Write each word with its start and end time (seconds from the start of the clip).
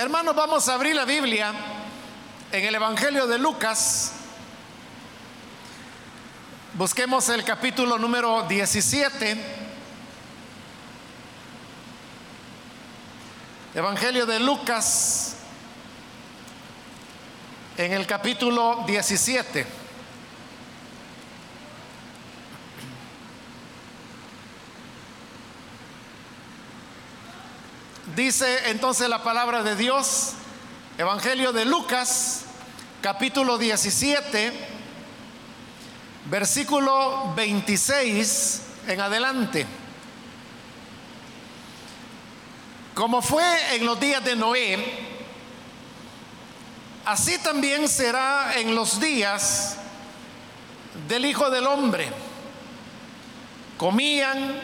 Hermanos, 0.00 0.34
vamos 0.34 0.66
a 0.66 0.76
abrir 0.76 0.96
la 0.96 1.04
Biblia 1.04 1.52
en 2.50 2.64
el 2.64 2.74
Evangelio 2.74 3.26
de 3.26 3.38
Lucas. 3.38 4.12
Busquemos 6.72 7.28
el 7.28 7.44
capítulo 7.44 7.98
número 7.98 8.44
17. 8.44 9.36
Evangelio 13.74 14.24
de 14.24 14.40
Lucas 14.40 15.36
en 17.76 17.92
el 17.92 18.06
capítulo 18.06 18.84
17. 18.86 19.79
Dice 28.20 28.68
entonces 28.68 29.08
la 29.08 29.22
palabra 29.22 29.62
de 29.62 29.74
Dios, 29.76 30.32
Evangelio 30.98 31.54
de 31.54 31.64
Lucas, 31.64 32.42
capítulo 33.00 33.56
17, 33.56 34.52
versículo 36.26 37.32
26 37.34 38.62
en 38.88 39.00
adelante. 39.00 39.66
Como 42.92 43.22
fue 43.22 43.42
en 43.76 43.86
los 43.86 43.98
días 43.98 44.22
de 44.22 44.36
Noé, 44.36 44.98
así 47.06 47.38
también 47.38 47.88
será 47.88 48.52
en 48.58 48.74
los 48.74 49.00
días 49.00 49.78
del 51.08 51.24
Hijo 51.24 51.48
del 51.48 51.66
Hombre. 51.66 52.06
Comían, 53.78 54.60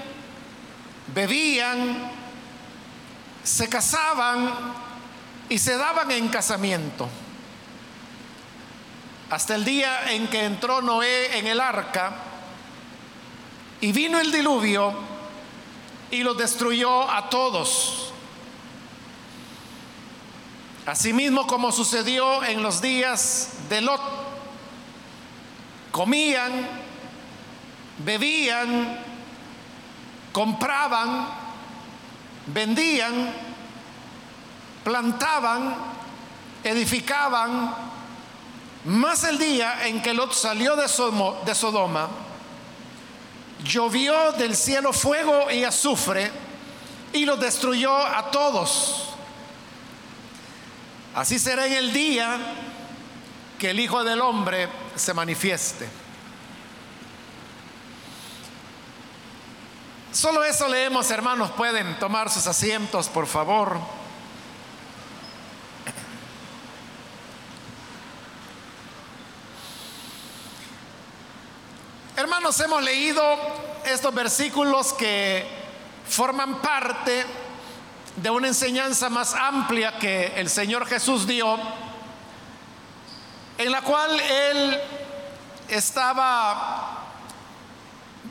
bebían, 1.14 2.15
se 3.46 3.68
casaban 3.68 4.52
y 5.48 5.58
se 5.58 5.76
daban 5.76 6.10
en 6.10 6.28
casamiento. 6.28 7.08
Hasta 9.30 9.54
el 9.54 9.64
día 9.64 10.12
en 10.12 10.26
que 10.26 10.44
entró 10.44 10.82
Noé 10.82 11.38
en 11.38 11.46
el 11.46 11.60
arca 11.60 12.16
y 13.80 13.92
vino 13.92 14.18
el 14.18 14.32
diluvio 14.32 14.94
y 16.10 16.24
los 16.24 16.36
destruyó 16.36 17.08
a 17.08 17.30
todos. 17.30 18.12
Asimismo 20.84 21.46
como 21.46 21.70
sucedió 21.70 22.42
en 22.44 22.62
los 22.62 22.80
días 22.82 23.50
de 23.68 23.80
Lot, 23.80 24.02
comían, 25.92 26.68
bebían, 28.04 28.98
compraban, 30.32 31.28
vendían, 32.46 33.45
plantaban, 34.86 35.74
edificaban, 36.62 37.74
más 38.84 39.24
el 39.24 39.36
día 39.36 39.84
en 39.88 40.00
que 40.00 40.14
Lot 40.14 40.32
salió 40.32 40.76
de 40.76 40.86
Sodoma, 40.86 42.08
llovió 43.64 44.30
del 44.30 44.54
cielo 44.54 44.92
fuego 44.92 45.50
y 45.50 45.64
azufre 45.64 46.30
y 47.12 47.24
los 47.24 47.40
destruyó 47.40 47.96
a 47.96 48.30
todos. 48.30 49.08
Así 51.16 51.40
será 51.40 51.66
en 51.66 51.72
el 51.72 51.92
día 51.92 52.38
que 53.58 53.70
el 53.70 53.80
Hijo 53.80 54.04
del 54.04 54.20
Hombre 54.20 54.68
se 54.94 55.12
manifieste. 55.12 55.88
Solo 60.12 60.44
eso 60.44 60.68
leemos, 60.68 61.10
hermanos. 61.10 61.50
Pueden 61.50 61.98
tomar 61.98 62.30
sus 62.30 62.46
asientos, 62.46 63.08
por 63.08 63.26
favor. 63.26 63.95
Hermanos, 72.16 72.58
hemos 72.60 72.82
leído 72.82 73.22
estos 73.84 74.14
versículos 74.14 74.94
que 74.94 75.46
forman 76.08 76.62
parte 76.62 77.26
de 78.16 78.30
una 78.30 78.48
enseñanza 78.48 79.10
más 79.10 79.34
amplia 79.34 79.98
que 79.98 80.32
el 80.36 80.48
Señor 80.48 80.86
Jesús 80.86 81.26
dio, 81.26 81.58
en 83.58 83.70
la 83.70 83.82
cual 83.82 84.18
Él 84.18 84.80
estaba 85.68 87.04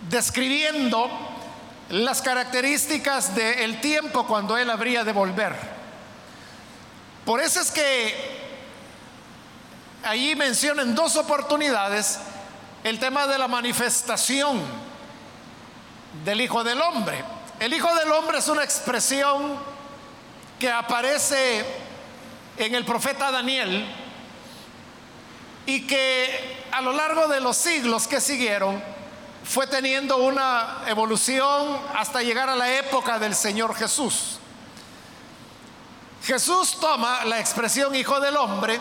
describiendo 0.09 1.07
las 1.89 2.23
características 2.23 3.35
del 3.35 3.81
tiempo 3.81 4.25
cuando 4.25 4.57
Él 4.57 4.71
habría 4.71 5.03
de 5.03 5.11
volver. 5.11 5.55
Por 7.23 7.39
eso 7.39 7.61
es 7.61 7.69
que 7.69 8.15
allí 10.03 10.35
mencionan 10.35 10.95
dos 10.95 11.17
oportunidades 11.17 12.17
el 12.85 12.99
tema 12.99 13.25
de 13.25 13.39
la 13.39 13.47
manifestación 13.47 14.61
del 16.23 16.39
Hijo 16.39 16.63
del 16.63 16.79
Hombre. 16.79 17.25
El 17.59 17.73
Hijo 17.73 17.91
del 17.95 18.11
Hombre 18.11 18.37
es 18.37 18.47
una 18.47 18.63
expresión 18.63 19.57
que 20.59 20.69
aparece 20.69 21.65
en 22.55 22.75
el 22.75 22.85
profeta 22.85 23.31
Daniel 23.31 23.87
y 25.65 25.87
que 25.87 26.63
a 26.71 26.79
lo 26.81 26.93
largo 26.93 27.27
de 27.27 27.41
los 27.41 27.57
siglos 27.57 28.07
que 28.07 28.21
siguieron 28.21 28.79
fue 29.43 29.65
teniendo 29.65 30.17
una 30.17 30.83
evolución 30.85 31.79
hasta 31.95 32.21
llegar 32.21 32.51
a 32.51 32.55
la 32.55 32.71
época 32.71 33.17
del 33.17 33.33
Señor 33.33 33.73
Jesús. 33.73 34.37
Jesús 36.23 36.77
toma 36.79 37.25
la 37.25 37.39
expresión 37.39 37.95
hijo 37.95 38.19
del 38.19 38.37
hombre 38.37 38.79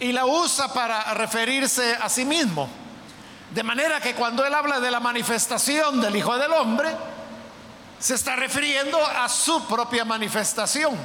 y 0.00 0.12
la 0.12 0.26
usa 0.26 0.72
para 0.72 1.14
referirse 1.14 1.96
a 2.00 2.08
sí 2.08 2.24
mismo. 2.24 2.68
De 3.52 3.62
manera 3.62 4.00
que 4.00 4.14
cuando 4.14 4.44
él 4.44 4.54
habla 4.54 4.78
de 4.80 4.90
la 4.90 5.00
manifestación 5.00 6.00
del 6.00 6.16
Hijo 6.16 6.36
del 6.38 6.52
Hombre, 6.52 6.90
se 7.98 8.14
está 8.14 8.36
refiriendo 8.36 8.98
a 9.04 9.28
su 9.28 9.66
propia 9.66 10.04
manifestación. 10.04 10.96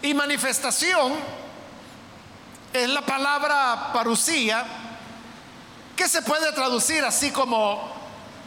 Y 0.00 0.14
manifestación 0.14 1.12
es 2.72 2.88
la 2.88 3.02
palabra 3.02 3.90
parucía 3.92 4.64
que 5.94 6.08
se 6.08 6.22
puede 6.22 6.52
traducir 6.52 7.04
así 7.04 7.30
como 7.30 7.92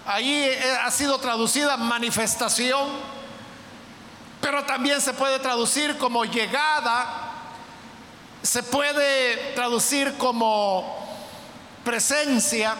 ahí 0.05 0.49
ha 0.83 0.89
sido 0.91 1.19
traducida 1.19 1.77
manifestación, 1.77 2.89
pero 4.41 4.63
también 4.65 5.01
se 5.01 5.13
puede 5.13 5.39
traducir 5.39 5.97
como 5.97 6.25
llegada, 6.25 7.24
se 8.45 8.63
puede 8.63 9.53
traducir 9.55 10.17
como 10.17 11.03
presencia 11.83 12.75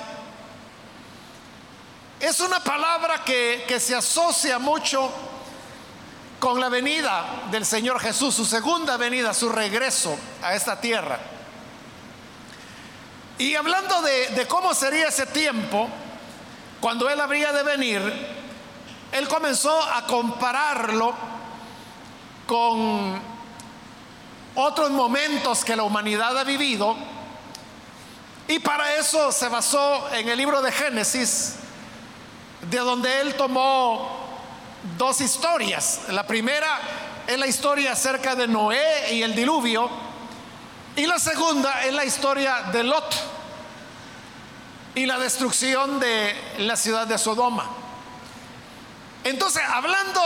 es 2.20 2.40
una 2.40 2.60
palabra 2.60 3.24
que, 3.24 3.80
se 3.80 3.96
asocia 3.96 4.60
mucho 4.60 5.12
con 6.40 6.60
la 6.60 6.70
venida 6.70 7.44
del 7.52 7.66
Señor 7.66 8.00
Jesús, 8.00 8.36
su 8.36 8.46
segunda 8.46 8.98
venida, 8.98 9.34
su 9.34 9.50
regreso 9.50 10.18
a 10.42 10.54
esta 10.54 10.80
tierra. 10.80 11.20
Y 13.38 13.56
hablando 13.56 14.02
de, 14.02 14.28
de, 14.30 14.48
cómo 14.48 14.74
sería 14.74 15.10
ese 15.10 15.26
tiempo, 15.26 15.90
cuando 16.80 17.10
Él 17.10 17.20
habría 17.20 17.52
de 17.52 17.64
venir, 17.64 18.02
Él 19.12 19.28
comenzó 19.28 19.82
a 19.84 20.06
compararlo 20.06 21.14
con 22.48 23.35
otros 24.56 24.90
momentos 24.92 25.64
que 25.64 25.76
la 25.76 25.84
humanidad 25.84 26.38
ha 26.38 26.44
vivido, 26.44 26.96
y 28.48 28.60
para 28.60 28.96
eso 28.96 29.32
se 29.32 29.50
basó 29.50 30.10
en 30.14 30.30
el 30.30 30.38
libro 30.38 30.62
de 30.62 30.72
Génesis, 30.72 31.56
de 32.70 32.78
donde 32.78 33.22
él 33.22 33.36
tomó 33.36 34.08
dos 34.98 35.20
historias. 35.22 36.02
La 36.10 36.26
primera 36.26 36.80
es 37.28 37.38
la 37.40 37.48
historia 37.48 37.94
acerca 37.94 38.36
de 38.36 38.48
Noé 38.48 39.14
y 39.14 39.24
el 39.24 39.36
diluvio, 39.36 39.90
y 40.96 41.06
la 41.06 41.20
segunda 41.20 41.84
es 41.84 41.94
la 41.94 42.06
historia 42.06 42.62
de 42.72 42.84
Lot 42.84 43.16
y 44.94 45.06
la 45.06 45.18
destrucción 45.18 46.00
de 46.00 46.34
la 46.60 46.78
ciudad 46.78 47.06
de 47.08 47.18
Sodoma. 47.18 47.66
Entonces, 49.24 49.64
hablando 49.68 50.22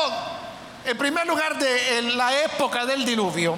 en 0.86 0.98
primer 0.98 1.26
lugar 1.26 1.58
de 1.58 2.02
la 2.02 2.38
época 2.44 2.86
del 2.86 3.06
diluvio, 3.06 3.58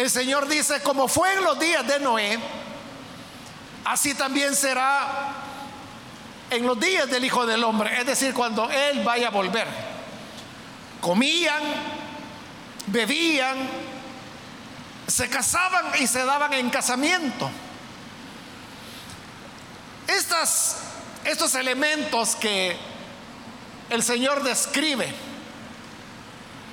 el 0.00 0.10
Señor 0.10 0.48
dice, 0.48 0.80
como 0.80 1.08
fue 1.08 1.34
en 1.34 1.44
los 1.44 1.58
días 1.58 1.86
de 1.86 2.00
Noé, 2.00 2.38
así 3.84 4.14
también 4.14 4.56
será 4.56 5.34
en 6.48 6.66
los 6.66 6.80
días 6.80 7.08
del 7.10 7.22
Hijo 7.22 7.44
del 7.44 7.62
Hombre, 7.62 8.00
es 8.00 8.06
decir, 8.06 8.32
cuando 8.32 8.70
Él 8.70 9.04
vaya 9.04 9.28
a 9.28 9.30
volver. 9.30 9.68
Comían, 11.02 11.62
bebían, 12.86 13.58
se 15.06 15.28
casaban 15.28 15.92
y 16.00 16.06
se 16.06 16.24
daban 16.24 16.54
en 16.54 16.70
casamiento. 16.70 17.50
Estas, 20.08 20.78
estos 21.24 21.54
elementos 21.56 22.36
que 22.36 22.74
el 23.90 24.02
Señor 24.02 24.42
describe 24.42 25.12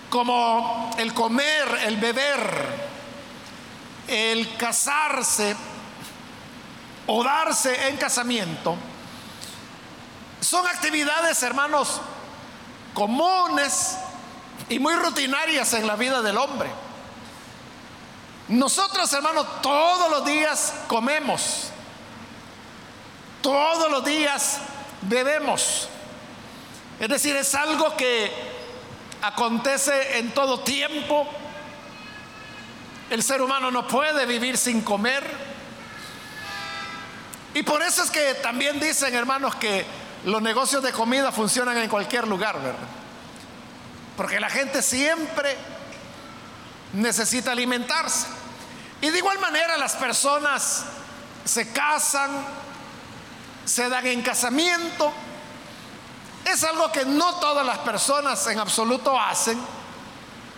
como 0.09 0.95
el 0.97 1.13
comer, 1.13 1.79
el 1.85 1.97
beber, 1.97 2.96
el 4.07 4.55
casarse 4.57 5.55
o 7.05 7.23
darse 7.23 7.87
en 7.87 7.97
casamiento, 7.97 8.75
son 10.41 10.65
actividades, 10.67 11.41
hermanos, 11.43 12.01
comunes 12.93 13.97
y 14.69 14.79
muy 14.79 14.95
rutinarias 14.95 15.73
en 15.73 15.87
la 15.87 15.95
vida 15.95 16.21
del 16.21 16.37
hombre. 16.37 16.69
Nosotros, 18.49 19.11
hermanos, 19.11 19.45
todos 19.61 20.09
los 20.09 20.25
días 20.25 20.73
comemos, 20.87 21.69
todos 23.41 23.91
los 23.91 24.05
días 24.05 24.59
bebemos. 25.01 25.89
Es 26.99 27.09
decir, 27.09 27.35
es 27.35 27.53
algo 27.55 27.95
que 27.97 28.31
acontece 29.21 30.19
en 30.19 30.31
todo 30.31 30.61
tiempo. 30.61 31.27
El 33.09 33.23
ser 33.23 33.41
humano 33.41 33.71
no 33.71 33.87
puede 33.87 34.25
vivir 34.25 34.57
sin 34.57 34.81
comer. 34.81 35.23
Y 37.53 37.63
por 37.63 37.81
eso 37.81 38.03
es 38.03 38.11
que 38.11 38.35
también 38.35 38.79
dicen, 38.79 39.15
hermanos, 39.15 39.55
que 39.55 39.85
los 40.25 40.41
negocios 40.41 40.83
de 40.83 40.91
comida 40.91 41.31
funcionan 41.31 41.77
en 41.77 41.89
cualquier 41.89 42.27
lugar, 42.27 42.61
¿verdad? 42.61 42.77
Porque 44.15 44.39
la 44.39 44.49
gente 44.49 44.81
siempre 44.81 45.55
necesita 46.93 47.51
alimentarse. 47.51 48.27
Y 49.01 49.09
de 49.09 49.17
igual 49.19 49.39
manera 49.39 49.77
las 49.77 49.95
personas 49.95 50.85
se 51.45 51.71
casan, 51.71 52.31
se 53.65 53.89
dan 53.89 54.05
en 54.07 54.21
casamiento. 54.21 55.13
Es 56.45 56.63
algo 56.63 56.91
que 56.91 57.05
no 57.05 57.35
todas 57.35 57.65
las 57.65 57.77
personas 57.79 58.45
en 58.47 58.59
absoluto 58.59 59.19
hacen, 59.19 59.59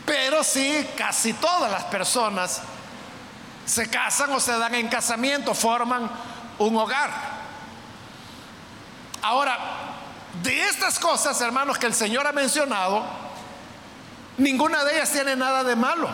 pero 0.10 0.44
sí 0.44 0.88
casi 0.98 1.34
todas 1.34 1.70
las 1.70 1.84
personas 1.84 2.62
se 3.64 3.92
casan 3.92 4.32
o 4.32 4.40
se 4.40 4.58
dan 4.58 4.74
en 4.74 4.88
casamiento, 4.88 5.54
forman 5.54 6.10
un 6.58 6.76
hogar. 6.78 7.12
Ahora, 9.22 9.56
de 10.42 10.64
estas 10.64 10.98
cosas, 10.98 11.40
hermanos, 11.42 11.78
que 11.78 11.86
el 11.86 11.94
Señor 11.94 12.26
ha 12.26 12.32
mencionado, 12.32 13.04
ninguna 14.40 14.84
de 14.84 14.96
ellas 14.96 15.12
tiene 15.12 15.36
nada 15.36 15.64
de 15.64 15.76
malo. 15.76 16.10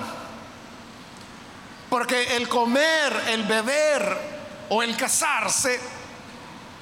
Porque 1.90 2.36
el 2.36 2.50
comer, 2.50 3.14
el 3.30 3.44
beber 3.44 4.20
o 4.68 4.84
el 4.84 4.98
casarse, 4.98 5.80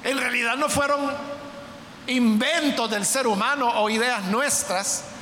en 0.02 0.18
realidad 0.18 0.56
no 0.56 0.68
fueron 0.68 1.12
inventos 2.08 2.90
del 2.90 3.06
ser 3.06 3.28
humano 3.28 3.68
o 3.68 3.88
ideas 3.88 4.24
nuestras, 4.24 5.13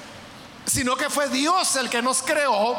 sino 0.72 0.96
que 0.96 1.10
fue 1.10 1.28
Dios 1.28 1.76
el 1.76 1.90
que 1.90 2.00
nos 2.00 2.22
creó 2.22 2.74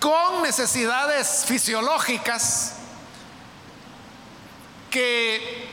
con 0.00 0.42
necesidades 0.42 1.44
fisiológicas 1.44 2.76
que 4.88 5.68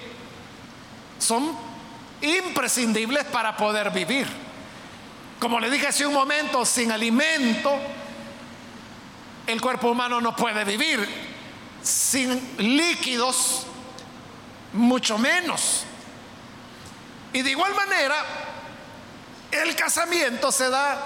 son 1.20 1.58
imprescindibles 2.20 3.24
para 3.28 3.56
poder 3.56 3.92
vivir. 3.92 4.28
Como 5.40 5.58
le 5.62 5.70
dije 5.70 5.88
hace 5.88 6.06
un 6.06 6.14
momento, 6.14 6.66
sin 6.66 6.92
alimento, 6.92 7.74
el 9.48 9.62
cuerpo 9.62 9.92
humano 9.92 10.20
no 10.20 10.36
puede 10.36 10.66
vivir. 10.66 11.08
Sin 11.82 12.56
líquidos, 12.58 13.66
mucho 14.74 15.18
menos. 15.18 15.86
Y 17.32 17.42
de 17.42 17.52
igual 17.52 17.74
manera, 17.74 18.18
el 19.52 19.76
casamiento 19.76 20.52
se 20.52 20.70
da 20.70 20.98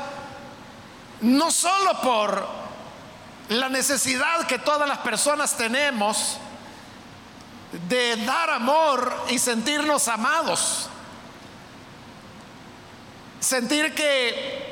no 1.22 1.52
solo 1.52 2.02
por 2.02 2.48
la 3.50 3.70
necesidad 3.70 4.48
que 4.48 4.60
todas 4.60 4.88
las 4.88 5.00
personas 5.00 5.56
tenemos 5.56 6.38
de 7.88 8.16
dar 8.26 8.50
amor 8.50 9.26
y 9.30 9.40
sentirnos 9.40 10.08
amados, 10.08 10.90
sentir 13.40 13.94
que 13.94 14.72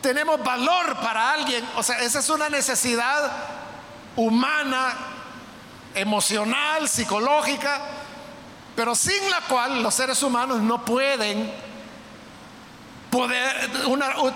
tenemos 0.00 0.42
valor 0.42 0.96
para 1.00 1.32
alguien, 1.32 1.66
o 1.76 1.82
sea, 1.82 1.98
esa 2.00 2.20
es 2.20 2.28
una 2.28 2.48
necesidad 2.48 3.32
humana, 4.16 4.94
emocional, 5.94 6.88
psicológica, 6.88 7.80
pero 8.76 8.94
sin 8.94 9.30
la 9.30 9.40
cual 9.42 9.82
los 9.82 9.94
seres 9.94 10.22
humanos 10.22 10.60
no 10.60 10.84
pueden 10.84 11.52
poder 13.10 13.70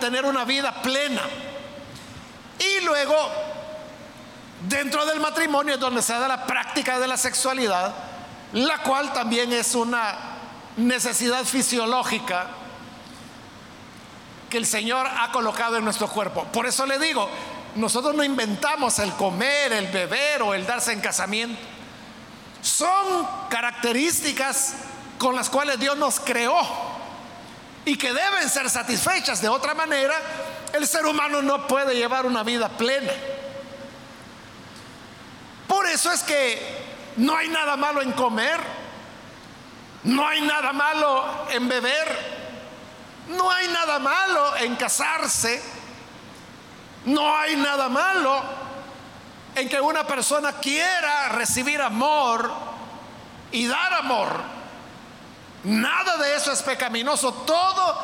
tener 0.01 0.25
una 0.25 0.45
vida 0.45 0.83
plena. 0.83 1.23
Y 2.59 2.85
luego, 2.85 3.15
dentro 4.69 5.07
del 5.07 5.21
matrimonio 5.21 5.75
es 5.75 5.81
donde 5.81 6.03
se 6.03 6.13
da 6.13 6.29
la 6.29 6.47
práctica 6.47 6.99
de 6.99 7.07
la 7.07 7.17
sexualidad, 7.17 7.95
la 8.53 8.79
cual 8.79 9.13
también 9.13 9.53
es 9.53 9.75
una 9.75 10.15
necesidad 10.77 11.45
fisiológica 11.45 12.49
que 14.51 14.59
el 14.59 14.67
Señor 14.67 15.07
ha 15.07 15.33
colocado 15.33 15.77
en 15.77 15.85
nuestro 15.85 16.09
cuerpo. 16.09 16.45
Por 16.53 16.67
eso 16.67 16.87
le 16.87 16.99
digo, 16.99 17.29
nosotros 17.77 18.15
no 18.15 18.23
inventamos 18.23 18.99
el 18.99 19.13
comer, 19.15 19.73
el 19.73 19.89
beber 19.89 20.43
o 20.43 20.55
el 20.55 20.67
darse 20.67 20.93
en 20.93 21.01
casamiento. 21.01 21.61
Son 22.63 23.27
características 23.51 24.77
con 25.19 25.35
las 25.35 25.51
cuales 25.51 25.79
Dios 25.79 25.97
nos 25.97 26.21
creó 26.21 26.94
y 27.85 27.97
que 27.97 28.13
deben 28.13 28.49
ser 28.49 28.69
satisfechas. 28.71 29.41
De 29.41 29.49
otra 29.49 29.75
manera, 29.75 30.15
el 30.73 30.87
ser 30.87 31.07
humano 31.07 31.43
no 31.43 31.67
puede 31.67 31.95
llevar 31.95 32.27
una 32.27 32.43
vida 32.43 32.69
plena. 32.69 33.13
Por 35.69 35.87
eso 35.87 36.11
es 36.13 36.23
que 36.23 36.61
no 37.17 37.37
hay 37.37 37.49
nada 37.49 37.77
malo 37.77 38.03
en 38.03 38.13
comer, 38.13 38.61
no 40.05 40.27
hay 40.27 40.41
nada 40.43 40.73
malo 40.73 41.47
en 41.51 41.69
beber, 41.69 42.45
no 43.29 43.51
hay 43.51 43.69
nada 43.69 43.99
malo 43.99 44.57
en 44.57 44.77
casarse, 44.77 45.63
no 47.07 47.37
hay 47.37 47.57
nada 47.57 47.89
malo 47.89 48.43
en 49.55 49.69
que 49.69 49.81
una 49.81 50.07
persona 50.07 50.53
quiera 50.53 51.29
recibir 51.31 51.81
amor 51.81 52.53
y 53.53 53.67
dar 53.67 53.95
amor. 53.95 54.54
Nada 55.65 56.19
de 56.19 56.37
eso 56.37 56.53
es 56.53 56.63
pecaminoso, 56.63 57.33
todo 57.33 57.99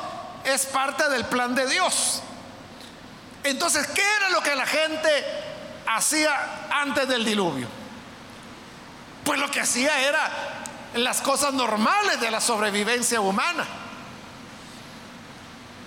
es 0.45 0.67
parte 0.67 1.09
del 1.11 1.27
plan 1.27 1.55
de 1.55 1.67
Dios. 1.67 2.23
Entonces, 3.45 3.87
¿qué 3.89 4.03
era 4.17 4.31
lo 4.31 4.43
que 4.43 4.55
la 4.55 4.67
gente 4.67 5.09
hacía 5.87 6.69
antes 6.71 7.07
del 7.09 7.25
diluvio? 7.25 7.69
Pues 9.25 9.39
lo 9.39 9.51
que 9.51 9.61
hacía 9.61 10.01
era 10.01 10.31
las 10.95 11.21
cosas 11.21 11.53
normales 11.53 12.21
de 12.21 12.31
la 12.31 12.41
sobrevivencia 12.41 13.21
humana. 13.21 13.67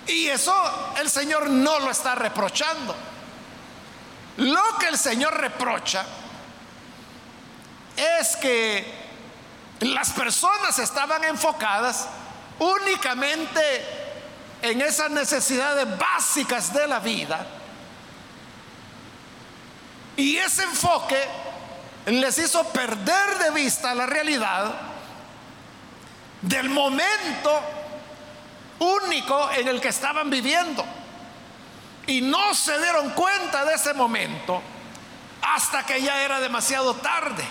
Y 0.06 0.26
eso 0.28 0.54
el 0.98 1.10
Señor 1.10 1.50
no 1.50 1.80
lo 1.80 1.90
está 1.90 2.14
reprochando. 2.14 2.94
Lo 4.36 4.78
que 4.78 4.88
el 4.88 4.98
Señor 4.98 5.36
reprocha 5.36 6.04
es 7.96 8.36
que 8.36 9.03
las 9.92 10.10
personas 10.10 10.78
estaban 10.78 11.24
enfocadas 11.24 12.08
únicamente 12.58 13.60
en 14.62 14.80
esas 14.80 15.10
necesidades 15.10 15.86
básicas 15.98 16.72
de 16.72 16.86
la 16.86 17.00
vida. 17.00 17.46
Y 20.16 20.36
ese 20.36 20.62
enfoque 20.62 21.22
les 22.06 22.38
hizo 22.38 22.64
perder 22.68 23.38
de 23.38 23.50
vista 23.50 23.94
la 23.94 24.06
realidad 24.06 24.72
del 26.40 26.70
momento 26.70 27.60
único 28.78 29.50
en 29.50 29.68
el 29.68 29.80
que 29.80 29.88
estaban 29.88 30.30
viviendo. 30.30 30.84
Y 32.06 32.20
no 32.20 32.54
se 32.54 32.78
dieron 32.78 33.10
cuenta 33.10 33.64
de 33.64 33.74
ese 33.74 33.92
momento 33.92 34.62
hasta 35.42 35.84
que 35.84 36.00
ya 36.00 36.22
era 36.22 36.40
demasiado 36.40 36.94
tarde. 36.94 37.44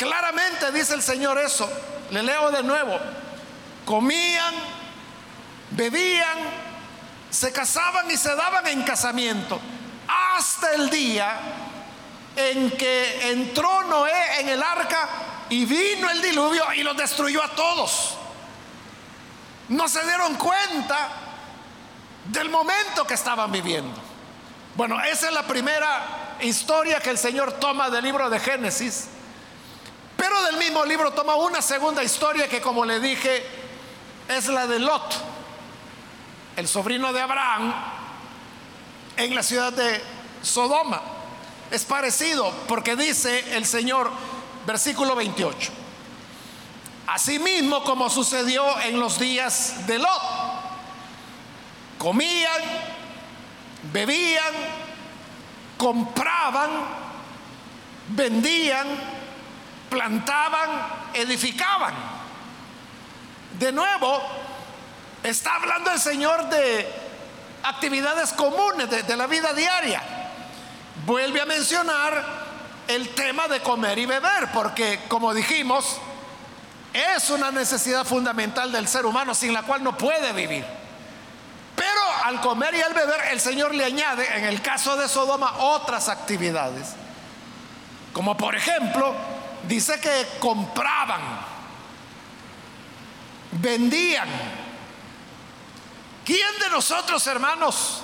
Claramente 0.00 0.72
dice 0.72 0.94
el 0.94 1.02
Señor 1.02 1.38
eso. 1.38 1.70
Le 2.10 2.22
leo 2.22 2.50
de 2.50 2.62
nuevo. 2.62 2.98
Comían, 3.84 4.54
bebían, 5.70 6.38
se 7.30 7.52
casaban 7.52 8.10
y 8.10 8.16
se 8.16 8.34
daban 8.34 8.66
en 8.66 8.82
casamiento 8.82 9.60
hasta 10.08 10.72
el 10.72 10.88
día 10.88 11.38
en 12.34 12.70
que 12.72 13.30
entró 13.30 13.82
Noé 13.84 14.40
en 14.40 14.48
el 14.48 14.62
arca 14.62 15.08
y 15.50 15.64
vino 15.66 16.08
el 16.10 16.22
diluvio 16.22 16.72
y 16.74 16.82
los 16.82 16.96
destruyó 16.96 17.42
a 17.42 17.50
todos 17.50 18.16
no 19.70 19.88
se 19.88 20.04
dieron 20.04 20.34
cuenta 20.34 21.08
del 22.24 22.50
momento 22.50 23.06
que 23.06 23.14
estaban 23.14 23.52
viviendo. 23.52 24.00
Bueno, 24.74 25.00
esa 25.04 25.28
es 25.28 25.32
la 25.32 25.46
primera 25.46 26.36
historia 26.40 27.00
que 27.00 27.10
el 27.10 27.18
Señor 27.18 27.52
toma 27.52 27.88
del 27.88 28.04
libro 28.04 28.28
de 28.28 28.40
Génesis. 28.40 29.08
Pero 30.20 30.42
del 30.42 30.58
mismo 30.58 30.84
libro 30.84 31.12
toma 31.12 31.34
una 31.36 31.62
segunda 31.62 32.04
historia 32.04 32.46
que 32.46 32.60
como 32.60 32.84
le 32.84 33.00
dije 33.00 33.42
es 34.28 34.48
la 34.48 34.66
de 34.66 34.78
Lot. 34.78 35.14
el 36.56 36.68
sobrino 36.68 37.10
de 37.14 37.22
Abraham, 37.22 37.72
en 39.16 39.34
la 39.34 39.42
ciudad 39.42 39.72
de 39.72 40.04
Sodoma. 40.42 41.00
Es 41.70 41.86
parecido 41.86 42.52
porque 42.68 42.96
dice 42.96 43.56
el 43.56 43.64
Señor, 43.64 44.10
versículo 44.66 45.16
28, 45.16 45.70
asimismo 47.06 47.82
como 47.82 48.10
sucedió 48.10 48.78
en 48.80 49.00
los 49.00 49.18
días 49.18 49.86
de 49.86 50.00
Lot, 50.00 50.22
comían, 51.96 52.60
bebían, 53.90 54.52
compraban, 55.78 56.70
vendían, 58.08 59.19
plantaban, 59.90 60.70
edificaban. 61.12 61.94
De 63.58 63.72
nuevo, 63.72 64.22
está 65.22 65.56
hablando 65.56 65.90
el 65.90 66.00
Señor 66.00 66.48
de 66.48 66.88
actividades 67.64 68.32
comunes 68.32 68.88
de, 68.88 69.16
la 69.16 69.26
vida 69.26 69.52
diaria. 69.52 70.02
Vuelve 71.04 71.40
a 71.40 71.46
mencionar 71.46 72.24
el 72.88 73.10
tema 73.10 73.48
de 73.48 73.60
comer 73.60 73.98
y 73.98 74.06
beber, 74.06 74.50
porque 74.54 75.00
como 75.08 75.34
dijimos, 75.34 75.98
es 76.92 77.30
una 77.30 77.50
necesidad 77.50 78.04
fundamental 78.04 78.72
del 78.72 78.88
ser 78.88 79.04
humano 79.04 79.34
sin 79.34 79.52
la 79.52 79.62
cual 79.62 79.82
no 79.82 79.96
puede 79.96 80.32
vivir. 80.32 80.64
Pero 81.76 82.00
al 82.24 82.40
comer 82.40 82.74
y 82.74 82.82
al 82.82 82.94
beber, 82.94 83.20
el 83.30 83.40
Señor 83.40 83.74
le 83.74 83.84
añade, 83.84 84.38
en 84.38 84.44
el 84.44 84.60
caso 84.62 84.96
de 84.96 85.08
Sodoma, 85.08 85.56
otras 85.58 86.08
actividades. 86.08 86.94
Como 88.12 88.36
por 88.36 88.54
ejemplo, 88.56 89.14
dice 89.68 90.00
que 90.00 90.38
compraban, 90.40 91.20
vendían, 93.52 94.28
¿Quién 96.30 96.58
de 96.60 96.70
nosotros, 96.70 97.26
hermanos, 97.26 98.02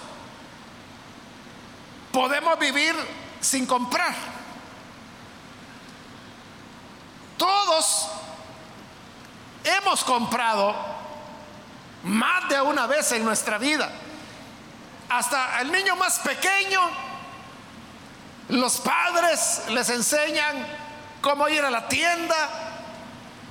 podemos 2.11 2.59
vivir 2.59 2.93
sin 3.41 3.67
comprar? 3.67 4.17
Todos 7.37 8.09
hemos 9.63 10.03
comprado 10.03 10.75
más 12.03 12.49
de 12.49 12.61
una 12.61 12.89
vez 12.89 13.13
en 13.13 13.25
nuestra 13.25 13.59
vida. 13.59 13.93
Hasta 15.09 15.61
el 15.61 15.71
niño 15.71 15.95
más 15.95 16.19
pequeño, 16.19 16.81
los 18.49 18.79
padres 18.79 19.63
les 19.69 19.89
enseñan 19.91 20.67
cómo 21.27 21.49
ir 21.49 21.65
a 21.65 21.71
la 21.71 21.89
tienda, 21.89 22.37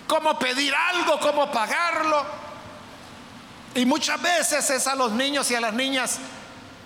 cómo 0.08 0.40
pedir 0.40 0.74
algo, 0.74 1.20
cómo 1.20 1.52
pagarlo. 1.52 2.26
Y 3.76 3.86
muchas 3.86 4.22
veces 4.22 4.70
es 4.70 4.88
a 4.88 4.96
los 4.96 5.12
niños 5.12 5.52
y 5.52 5.56
a 5.56 5.60
las 5.60 5.74
niñas 5.74 6.20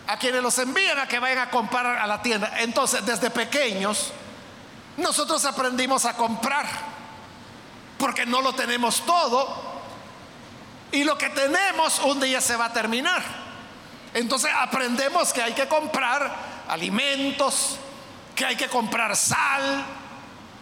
a 0.08 0.18
quienes 0.18 0.42
los 0.42 0.58
envían 0.58 0.98
a 0.98 1.08
que 1.08 1.20
vayan 1.20 1.38
a 1.38 1.52
comprar 1.52 1.86
a 1.86 2.08
la 2.08 2.24
tienda. 2.24 2.54
Entonces, 2.58 3.06
desde 3.06 3.30
pequeños, 3.30 4.12
nosotros 4.98 5.46
aprendimos 5.46 6.06
a 6.06 6.16
comprar, 6.16 6.66
porque 8.00 8.26
no 8.26 8.42
lo 8.42 8.54
tenemos 8.54 9.06
todo, 9.06 9.62
y 10.92 11.04
lo 11.04 11.20
que 11.20 11.30
tenemos 11.30 12.00
un 12.00 12.20
día 12.20 12.42
se 12.42 12.56
va 12.56 12.66
a 12.66 12.74
terminar. 12.74 13.22
Entonces 14.16 14.50
aprendemos 14.60 15.32
que 15.34 15.44
hay 15.44 15.54
que 15.54 15.68
comprar 15.68 16.36
alimentos, 16.68 17.78
que 18.36 18.44
hay 18.44 18.56
que 18.56 18.68
comprar 18.70 19.16
sal, 19.16 19.86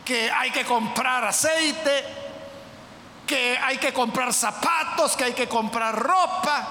que 0.07 0.31
hay 0.31 0.51
que 0.51 0.63
comprar 0.63 1.25
aceite, 1.25 2.05
que 3.27 3.57
hay 3.57 3.77
que 3.77 3.91
comprar 3.91 4.33
zapatos, 4.33 5.17
que 5.17 5.25
hay 5.25 5.33
que 5.33 5.49
comprar 5.49 5.93
ropa, 5.93 6.65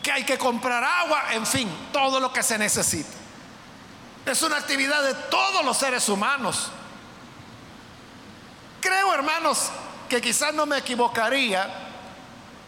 que 0.00 0.12
hay 0.12 0.22
que 0.22 0.38
comprar 0.38 0.84
agua, 0.84 1.32
en 1.32 1.44
fin, 1.44 1.68
todo 1.92 2.20
lo 2.20 2.32
que 2.32 2.44
se 2.44 2.56
necesita. 2.56 3.10
Es 4.24 4.40
una 4.42 4.58
actividad 4.58 5.02
de 5.02 5.14
todos 5.28 5.64
los 5.64 5.76
seres 5.76 6.08
humanos. 6.08 6.70
Creo, 8.80 9.12
hermanos, 9.12 9.70
que 10.08 10.20
quizás 10.20 10.54
no 10.54 10.66
me 10.66 10.78
equivocaría 10.78 11.68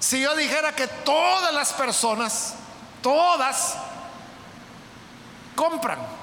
si 0.00 0.20
yo 0.20 0.34
dijera 0.34 0.74
que 0.74 0.88
todas 0.88 1.54
las 1.54 1.72
personas, 1.72 2.56
todas, 3.00 3.76
compran. 5.54 6.19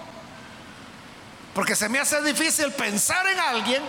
Porque 1.58 1.76
se 1.76 1.90
me 1.90 1.98
hace 1.98 2.22
difícil 2.22 2.72
pensar 2.74 3.26
en 3.26 3.40
alguien 3.40 3.82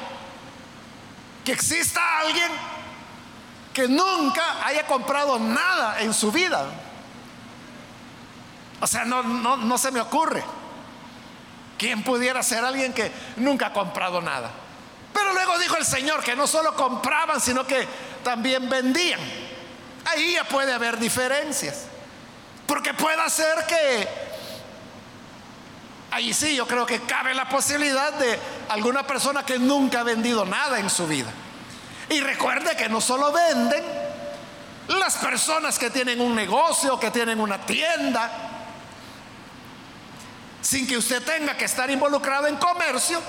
que 1.45 1.53
exista 1.53 2.01
alguien 2.21 2.51
que 3.75 3.87
nunca 3.87 4.65
haya 4.65 4.87
comprado 4.87 5.39
nada 5.39 6.01
en 6.01 6.15
su 6.15 6.33
vida. 6.33 6.65
O 8.81 8.87
sea, 8.87 9.05
no, 9.05 9.23
no, 9.23 9.59
no 9.59 9.77
se 9.77 9.91
me 9.91 10.01
ocurre. 10.01 10.43
¿Quién 11.77 12.03
pudiera 12.03 12.43
ser 12.43 12.65
alguien 12.65 12.95
que 12.95 13.13
nunca 13.37 13.67
ha 13.67 13.73
comprado 13.75 14.23
nada? 14.23 14.51
Pero 15.13 15.35
luego 15.35 15.59
dijo 15.59 15.77
el 15.77 15.85
Señor 15.85 16.25
que 16.25 16.35
no 16.35 16.47
solo 16.47 16.75
compraban, 16.75 17.39
sino 17.39 17.67
que 17.67 17.87
también 18.25 18.67
vendían. 18.71 19.21
Ahí 20.07 20.33
ya 20.33 20.45
puede 20.45 20.73
haber 20.73 20.99
diferencias. 20.99 21.85
Porque 22.67 22.95
puede 22.95 23.29
ser 23.29 23.67
que 23.67 24.28
ahí 26.11 26.33
sí 26.33 26.55
yo 26.57 26.67
creo 26.67 26.87
que 26.87 27.01
cabe 27.03 27.35
la 27.35 27.49
posibilidad 27.49 28.13
de 28.15 28.39
alguna 28.69 29.07
persona 29.07 29.45
que 29.45 29.59
nunca 29.59 30.01
ha 30.01 30.05
vendido 30.05 30.45
nada 30.45 30.79
en 30.79 30.91
su 30.91 31.07
vida. 31.07 31.31
Y 32.09 32.21
recuerde 32.21 32.77
que 32.77 32.89
no 32.89 33.01
solo 33.01 33.33
venden, 33.33 33.85
las 34.89 35.17
personas 35.17 35.79
que 35.79 35.91
tienen 35.91 36.21
un 36.21 36.35
negocio, 36.35 36.99
que 36.99 37.11
tienen 37.11 37.41
una 37.41 37.59
tienda, 37.59 38.31
sin 40.63 40.87
que 40.87 40.97
usted 40.97 41.23
tenga 41.23 41.57
que 41.57 41.67
estar 41.67 41.91
involucrado 41.91 42.47
en 42.47 42.57
comercio, 42.57 43.21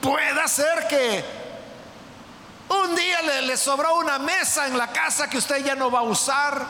puede 0.00 0.48
ser 0.48 0.88
que 0.88 1.24
un 2.68 2.96
día 2.96 3.20
le, 3.22 3.42
le, 3.42 3.56
sobró 3.58 3.96
una 3.96 4.18
mesa 4.18 4.66
en 4.66 4.78
la 4.78 4.90
casa 4.90 5.28
que 5.28 5.36
usted 5.36 5.62
ya 5.62 5.74
no 5.74 5.90
va 5.90 5.98
a 5.98 6.04
usar. 6.04 6.66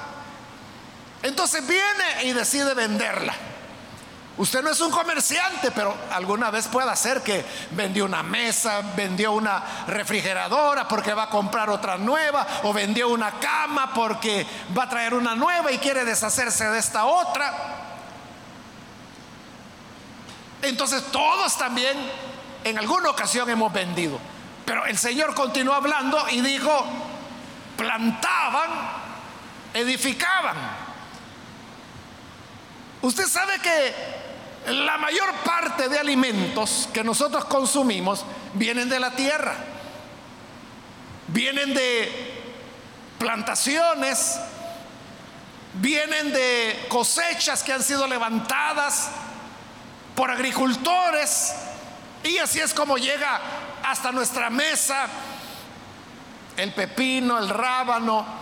Entonces 1.23 1.65
viene 1.65 2.25
y 2.25 2.33
decide 2.33 2.75
venderla. 2.75 3.52
Usted 4.39 4.63
no 4.63 4.71
es 4.71 4.81
un 4.81 4.91
comerciante, 4.91 5.71
pero 5.73 5.95
alguna 6.11 6.51
vez 6.51 6.67
puede 6.67 6.95
ser 6.97 7.23
que 7.23 7.45
vendió 7.73 8.07
una 8.07 8.23
mesa, 8.23 8.81
vendió 8.97 9.33
una 9.33 9.63
refrigeradora 9.87 10.89
porque 10.89 11.13
va 11.13 11.25
a 11.25 11.29
comprar 11.29 11.69
otra 11.69 11.99
nueva, 11.99 12.47
o 12.63 12.73
vendió 12.73 13.11
una 13.11 13.33
cama 13.33 13.93
porque 13.95 14.47
va 14.77 14.85
a 14.85 14.89
traer 14.89 15.13
una 15.13 15.35
nueva 15.35 15.71
y 15.71 15.79
quiere 15.79 16.05
deshacerse 16.07 16.65
de 16.71 16.79
esta 16.79 17.05
otra. 17.05 17.53
Entonces 20.63 21.05
todos 21.13 21.59
también 21.59 21.97
en 22.65 22.79
alguna 22.79 23.11
ocasión 23.11 23.51
hemos 23.51 23.71
vendido. 23.71 24.19
Pero 24.65 24.87
el 24.87 24.97
Señor 24.97 25.35
continuó 25.35 25.75
hablando 25.75 26.25
y 26.31 26.41
dijo, 26.41 26.87
plantaban, 27.77 28.71
edificaban. 29.75 30.57
Usted 33.03 33.27
sabe 33.27 33.59
que 33.59 34.22
la 34.67 34.97
mayor 34.99 35.33
parte 35.45 35.89
de 35.89 35.99
alimentos 35.99 36.89
que 36.93 37.03
nosotros 37.03 37.45
consumimos 37.47 38.25
vienen 38.55 38.89
de 38.89 39.01
la 39.01 39.11
tierra, 39.13 39.55
vienen 41.29 41.75
de 41.75 42.33
plantaciones, 43.19 44.39
vienen 45.75 46.33
de 46.33 46.87
cosechas 46.89 47.63
que 47.63 47.73
han 47.73 47.83
sido 47.83 48.07
levantadas 48.07 49.11
por 50.15 50.31
agricultores. 50.31 51.55
Y 52.23 52.39
así 52.39 52.61
es 52.61 52.73
como 52.73 52.99
llega 52.99 53.41
hasta 53.83 54.13
nuestra 54.13 54.49
mesa 54.51 55.07
el 56.57 56.73
pepino, 56.73 57.39
el 57.39 57.49
rábano, 57.49 58.42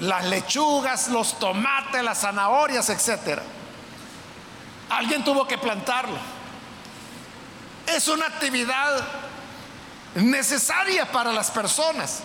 las 0.00 0.24
lechugas, 0.26 1.08
los 1.08 1.38
tomates, 1.38 2.02
las 2.02 2.20
zanahorias, 2.20 2.88
etc. 2.88 3.40
Alguien 4.90 5.24
tuvo 5.24 5.46
que 5.46 5.58
plantarlo. 5.58 6.16
Es 7.86 8.08
una 8.08 8.26
actividad 8.26 9.06
necesaria 10.14 11.10
para 11.10 11.32
las 11.32 11.50
personas. 11.50 12.20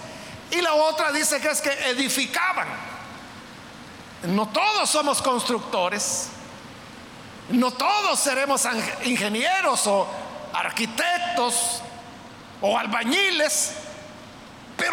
Y 0.51 0.61
la 0.61 0.73
otra 0.73 1.11
dice 1.11 1.39
que 1.39 1.49
es 1.49 1.61
que 1.61 1.71
edificaban. 1.89 2.67
No 4.23 4.47
todos 4.49 4.89
somos 4.89 5.21
constructores. 5.21 6.29
No 7.49 7.71
todos 7.71 8.19
seremos 8.19 8.67
ingenieros 9.03 9.85
o 9.87 10.07
arquitectos 10.53 11.81
o 12.61 12.77
albañiles. 12.77 13.73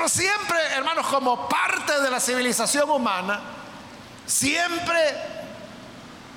Siempre, 0.08 0.58
hermanos, 0.72 1.06
como 1.06 1.48
parte 1.48 2.00
de 2.00 2.10
la 2.10 2.20
civilización 2.20 2.88
humana, 2.90 3.40
siempre 4.26 4.98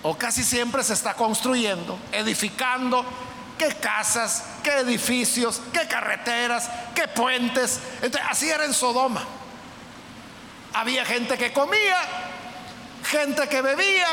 o 0.03 0.17
casi 0.17 0.43
siempre 0.43 0.83
se 0.83 0.93
está 0.93 1.13
construyendo, 1.13 1.97
edificando, 2.11 3.05
qué 3.57 3.73
casas, 3.75 4.43
qué 4.61 4.79
edificios, 4.79 5.61
qué 5.71 5.87
carreteras, 5.87 6.69
qué 6.93 7.07
puentes. 7.07 7.79
Entonces, 8.01 8.29
así 8.29 8.49
era 8.49 8.65
en 8.65 8.73
Sodoma. 8.73 9.23
Había 10.73 11.05
gente 11.05 11.37
que 11.37 11.53
comía, 11.53 11.97
gente 13.05 13.47
que 13.47 13.61
bebía, 13.61 14.07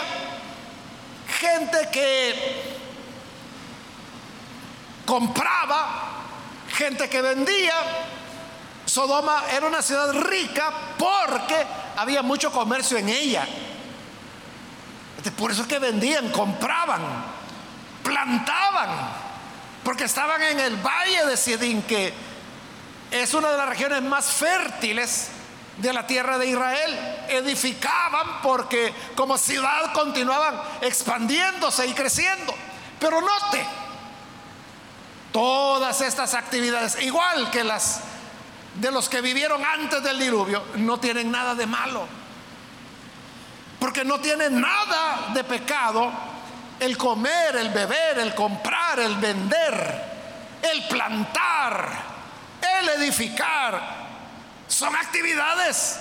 gente 1.41 1.89
que 1.91 2.79
compraba, 5.07 5.89
gente 6.73 7.09
que 7.09 7.21
vendía. 7.21 7.75
Sodoma 8.91 9.45
era 9.53 9.67
una 9.69 9.83
ciudad 9.83 10.13
rica 10.13 10.73
porque 10.99 11.65
había 11.97 12.23
mucho 12.23 12.51
comercio 12.51 12.99
en 12.99 13.09
ella. 13.09 13.47
Por 15.39 15.53
eso 15.53 15.69
que 15.69 15.79
vendían, 15.79 16.31
compraban, 16.31 17.01
plantaban, 18.03 18.91
porque 19.85 20.05
estaban 20.05 20.43
en 20.43 20.59
el 20.59 20.77
valle 20.77 21.25
de 21.27 21.37
Sidín, 21.37 21.83
que 21.83 22.13
es 23.13 23.33
una 23.33 23.53
de 23.53 23.59
las 23.59 23.69
regiones 23.69 24.03
más 24.03 24.27
fértiles 24.27 25.29
de 25.77 25.93
la 25.93 26.05
tierra 26.07 26.37
de 26.37 26.49
Israel. 26.49 26.99
Edificaban 27.29 28.43
porque 28.43 28.93
como 29.15 29.39
ciudad 29.39 29.93
continuaban 29.93 30.61
expandiéndose 30.81 31.87
y 31.87 31.93
creciendo. 31.93 32.53
Pero 32.99 33.21
note, 33.21 33.65
todas 35.33 36.01
estas 36.01 36.35
actividades, 36.35 37.01
igual 37.03 37.51
que 37.53 37.63
las 37.63 38.01
de 38.75 38.91
los 38.91 39.09
que 39.09 39.21
vivieron 39.21 39.65
antes 39.65 40.03
del 40.03 40.19
diluvio, 40.19 40.63
no 40.77 40.99
tienen 40.99 41.31
nada 41.31 41.55
de 41.55 41.67
malo. 41.67 42.07
Porque 43.79 44.05
no 44.05 44.21
tienen 44.21 44.61
nada 44.61 45.31
de 45.35 45.43
pecado 45.45 46.13
el 46.79 46.97
comer, 46.97 47.57
el 47.57 47.71
beber, 47.71 48.19
el 48.19 48.35
comprar, 48.35 48.99
el 49.01 49.17
vender, 49.17 50.05
el 50.63 50.89
plantar, 50.89 51.91
el 52.81 52.89
edificar. 53.01 54.01
Son 54.67 54.95
actividades 54.95 56.01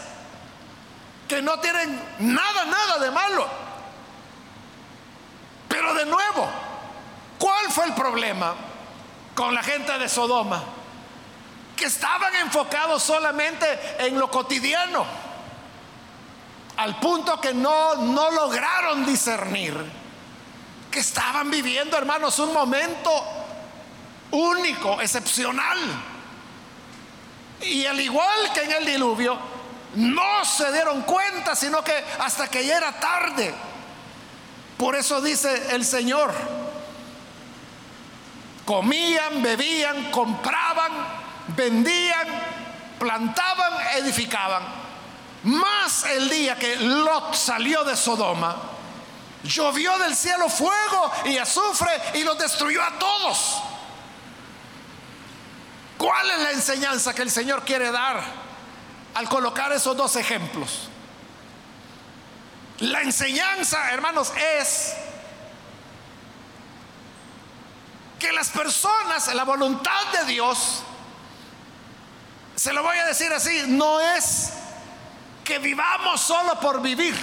que 1.27 1.41
no 1.41 1.59
tienen 1.59 2.01
nada, 2.19 2.65
nada 2.65 2.99
de 2.99 3.11
malo. 3.11 3.47
Pero 5.67 5.93
de 5.93 6.05
nuevo, 6.05 6.49
¿cuál 7.37 7.71
fue 7.71 7.85
el 7.85 7.93
problema 7.93 8.55
con 9.35 9.53
la 9.53 9.63
gente 9.63 9.97
de 9.97 10.09
Sodoma? 10.09 10.63
Que 11.79 11.85
estaban 11.85 12.35
enfocados 12.35 13.01
solamente 13.01 13.65
en 13.99 14.19
lo 14.19 14.29
cotidiano, 14.29 15.05
al 16.75 16.99
punto 16.99 17.39
que 17.39 17.53
no, 17.53 17.95
no 17.95 18.31
lograron 18.31 19.05
discernir 19.05 19.73
que 20.91 20.99
estaban 20.99 21.49
viviendo, 21.49 21.97
hermanos, 21.97 22.37
un 22.39 22.51
momento 22.51 23.09
único, 24.31 24.99
excepcional. 24.99 25.77
Y 27.61 27.85
al 27.85 27.99
igual 28.01 28.51
que 28.53 28.63
en 28.63 28.71
el 28.73 28.85
diluvio, 28.85 29.37
no 29.95 30.43
se 30.43 30.71
dieron 30.73 31.03
cuenta, 31.03 31.55
sino 31.55 31.81
que 31.81 31.93
hasta 32.19 32.49
que 32.49 32.65
ya 32.65 32.75
era 32.75 32.99
tarde. 32.99 33.53
Por 34.77 34.97
eso 34.97 35.21
dice 35.21 35.75
el 35.75 35.85
Señor, 35.85 36.33
comían, 38.65 39.41
bebían, 39.41 40.11
compraban, 40.11 40.91
vendían, 41.55 42.27
plantaban, 42.97 43.73
edificaban. 43.97 44.63
Más 45.43 46.03
el 46.03 46.29
día 46.29 46.57
que 46.57 46.75
Lot 46.75 47.33
salió 47.33 47.83
de 47.83 47.95
Sodoma, 47.95 48.55
llovió 49.43 49.97
del 49.99 50.15
cielo 50.15 50.49
fuego 50.49 51.11
y 51.25 51.37
azufre 51.37 51.91
y 52.15 52.23
los 52.23 52.37
destruyó 52.37 52.83
a 52.83 52.99
todos. 52.99 53.61
¿Cuál 55.97 56.31
es 56.31 56.39
la 56.39 56.51
enseñanza 56.51 57.13
que 57.13 57.21
el 57.21 57.31
Señor 57.31 57.63
quiere 57.63 57.91
dar 57.91 58.21
al 59.15 59.27
colocar 59.27 59.71
esos 59.71 59.95
dos 59.95 60.15
ejemplos? 60.15 60.89
La 62.79 63.01
enseñanza, 63.01 63.91
hermanos, 63.91 64.31
es 64.61 64.93
que 68.17 68.31
las 68.31 68.49
personas, 68.49 69.33
la 69.33 69.43
voluntad 69.43 70.05
de 70.13 70.25
Dios, 70.25 70.83
se 72.59 72.73
lo 72.73 72.83
voy 72.83 72.97
a 72.97 73.05
decir 73.05 73.31
así, 73.31 73.63
no 73.67 74.01
es 74.01 74.51
que 75.45 75.59
vivamos 75.59 76.19
solo 76.19 76.59
por 76.59 76.81
vivir. 76.81 77.15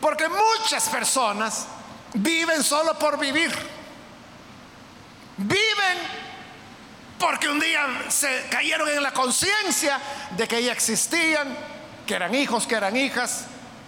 Porque 0.00 0.26
muchas 0.28 0.88
personas 0.88 1.68
viven 2.14 2.64
solo 2.64 2.98
por 2.98 3.20
vivir. 3.20 3.56
Viven 5.36 5.98
porque 7.20 7.48
un 7.48 7.60
día 7.60 7.86
se 8.08 8.48
cayeron 8.50 8.88
en 8.88 9.00
la 9.00 9.12
conciencia 9.12 10.00
de 10.32 10.48
que 10.48 10.64
ya 10.64 10.72
existían, 10.72 11.56
que 12.08 12.14
eran 12.14 12.34
hijos, 12.34 12.66
que 12.66 12.74
eran 12.74 12.96
hijas, 12.96 13.44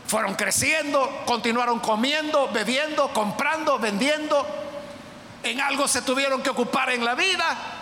fueron 0.06 0.36
creciendo, 0.36 1.24
continuaron 1.26 1.80
comiendo, 1.80 2.46
bebiendo, 2.52 3.12
comprando, 3.12 3.76
vendiendo, 3.80 4.46
en 5.42 5.60
algo 5.60 5.88
se 5.88 6.02
tuvieron 6.02 6.44
que 6.44 6.50
ocupar 6.50 6.90
en 6.90 7.04
la 7.04 7.16
vida, 7.16 7.81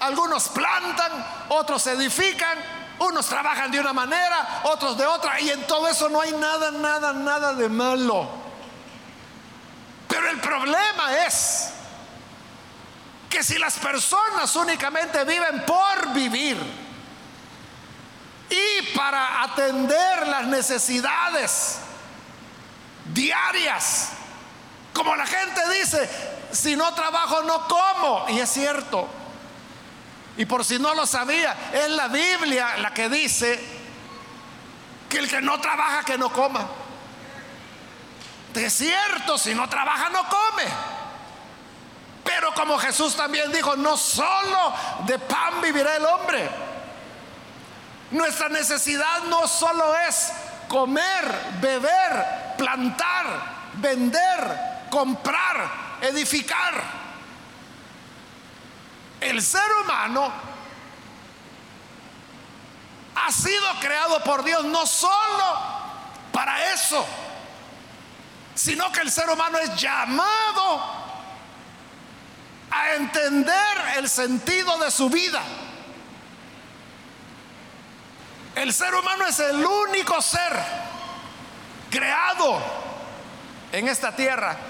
algunos 0.00 0.48
plantan, 0.48 1.26
otros 1.48 1.86
edifican, 1.86 2.58
unos 2.98 3.26
trabajan 3.26 3.70
de 3.70 3.80
una 3.80 3.92
manera, 3.92 4.62
otros 4.64 4.96
de 4.96 5.06
otra, 5.06 5.40
y 5.40 5.50
en 5.50 5.66
todo 5.66 5.88
eso 5.88 6.08
no 6.08 6.20
hay 6.20 6.32
nada, 6.32 6.70
nada, 6.70 7.12
nada 7.12 7.54
de 7.54 7.68
malo. 7.68 8.28
Pero 10.08 10.30
el 10.30 10.40
problema 10.40 11.26
es 11.26 11.70
que 13.28 13.42
si 13.42 13.58
las 13.58 13.78
personas 13.78 14.54
únicamente 14.56 15.22
viven 15.24 15.64
por 15.66 16.12
vivir 16.12 16.58
y 18.50 18.96
para 18.96 19.42
atender 19.42 20.26
las 20.26 20.46
necesidades 20.46 21.78
diarias, 23.12 24.10
como 24.94 25.14
la 25.14 25.26
gente 25.26 25.60
dice, 25.78 26.08
si 26.50 26.74
no 26.74 26.92
trabajo 26.94 27.42
no 27.42 27.68
como, 27.68 28.26
y 28.30 28.40
es 28.40 28.50
cierto. 28.50 29.17
Y 30.38 30.46
por 30.46 30.64
si 30.64 30.78
no 30.78 30.94
lo 30.94 31.04
sabía, 31.04 31.54
es 31.72 31.90
la 31.90 32.06
Biblia 32.06 32.76
la 32.78 32.94
que 32.94 33.08
dice 33.08 33.60
que 35.08 35.18
el 35.18 35.28
que 35.28 35.42
no 35.42 35.60
trabaja 35.60 36.04
que 36.04 36.16
no 36.16 36.32
coma. 36.32 36.64
Es 38.54 38.72
cierto, 38.72 39.36
si 39.36 39.52
no 39.52 39.68
trabaja 39.68 40.10
no 40.10 40.22
come. 40.28 40.64
Pero 42.22 42.54
como 42.54 42.78
Jesús 42.78 43.16
también 43.16 43.50
dijo, 43.50 43.74
no 43.74 43.96
solo 43.96 44.74
de 45.06 45.18
pan 45.18 45.60
vivirá 45.60 45.96
el 45.96 46.06
hombre. 46.06 46.48
Nuestra 48.12 48.48
necesidad 48.48 49.24
no 49.24 49.48
solo 49.48 49.96
es 50.08 50.32
comer, 50.68 51.58
beber, 51.60 52.54
plantar, 52.56 53.26
vender, 53.74 54.86
comprar, 54.88 55.98
edificar. 56.00 56.97
El 59.20 59.42
ser 59.42 59.70
humano 59.82 60.32
ha 63.14 63.32
sido 63.32 63.66
creado 63.80 64.22
por 64.22 64.44
Dios 64.44 64.64
no 64.64 64.86
solo 64.86 65.58
para 66.32 66.72
eso, 66.72 67.04
sino 68.54 68.90
que 68.92 69.00
el 69.00 69.10
ser 69.10 69.28
humano 69.28 69.58
es 69.58 69.74
llamado 69.76 70.82
a 72.70 72.92
entender 72.94 73.78
el 73.96 74.08
sentido 74.08 74.78
de 74.78 74.90
su 74.90 75.10
vida. 75.10 75.42
El 78.54 78.72
ser 78.72 78.94
humano 78.94 79.26
es 79.26 79.38
el 79.40 79.64
único 79.64 80.20
ser 80.22 80.52
creado 81.90 82.60
en 83.72 83.88
esta 83.88 84.14
tierra 84.14 84.67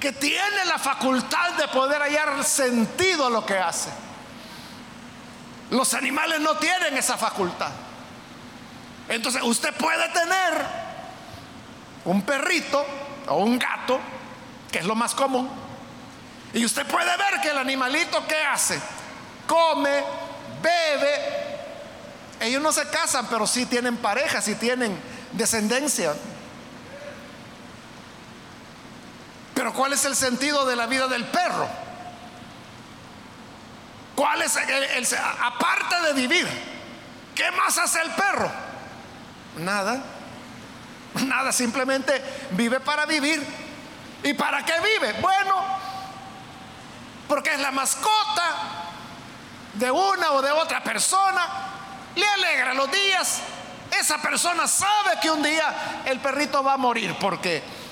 que 0.00 0.12
tiene 0.12 0.64
la 0.66 0.78
facultad 0.78 1.52
de 1.54 1.68
poder 1.68 2.02
hallar 2.02 2.44
sentido 2.44 3.26
a 3.26 3.30
lo 3.30 3.46
que 3.46 3.58
hace. 3.58 3.90
Los 5.70 5.94
animales 5.94 6.40
no 6.40 6.56
tienen 6.56 6.96
esa 6.96 7.16
facultad. 7.16 7.70
Entonces 9.08 9.42
usted 9.42 9.74
puede 9.74 10.08
tener 10.10 10.66
un 12.04 12.22
perrito 12.22 12.84
o 13.28 13.36
un 13.36 13.58
gato, 13.58 14.00
que 14.70 14.78
es 14.78 14.84
lo 14.84 14.94
más 14.94 15.14
común, 15.14 15.48
y 16.52 16.64
usted 16.64 16.86
puede 16.86 17.16
ver 17.16 17.40
que 17.42 17.50
el 17.50 17.58
animalito 17.58 18.26
que 18.26 18.36
hace, 18.36 18.80
come, 19.46 20.02
bebe. 20.62 21.56
Ellos 22.40 22.62
no 22.62 22.72
se 22.72 22.88
casan, 22.88 23.26
pero 23.28 23.46
sí 23.46 23.66
tienen 23.66 23.96
pareja, 23.96 24.40
sí 24.40 24.54
tienen 24.54 24.98
descendencia. 25.32 26.14
Pero 29.56 29.72
¿cuál 29.72 29.94
es 29.94 30.04
el 30.04 30.14
sentido 30.14 30.66
de 30.66 30.76
la 30.76 30.84
vida 30.84 31.08
del 31.08 31.24
perro? 31.24 31.66
¿Cuál 34.14 34.42
es 34.42 34.54
el, 34.54 35.08
aparte 35.42 36.02
de 36.02 36.12
vivir? 36.12 36.46
¿Qué 37.34 37.50
más 37.52 37.78
hace 37.78 38.02
el 38.02 38.10
perro? 38.10 38.52
Nada. 39.56 40.02
Nada, 41.24 41.52
simplemente 41.52 42.22
vive 42.50 42.80
para 42.80 43.06
vivir. 43.06 43.42
¿Y 44.22 44.34
para 44.34 44.62
qué 44.62 44.74
vive? 44.74 45.14
Bueno, 45.22 45.64
porque 47.26 47.54
es 47.54 47.60
la 47.60 47.70
mascota 47.70 48.52
de 49.72 49.90
una 49.90 50.32
o 50.32 50.42
de 50.42 50.50
otra 50.52 50.84
persona 50.84 51.46
le 52.14 52.28
alegra 52.28 52.74
los 52.74 52.92
días. 52.92 53.40
Esa 53.98 54.20
persona 54.20 54.68
sabe 54.68 55.18
que 55.22 55.30
un 55.30 55.42
día 55.42 56.02
el 56.04 56.20
perrito 56.20 56.62
va 56.62 56.74
a 56.74 56.76
morir 56.76 57.16
porque 57.18 57.85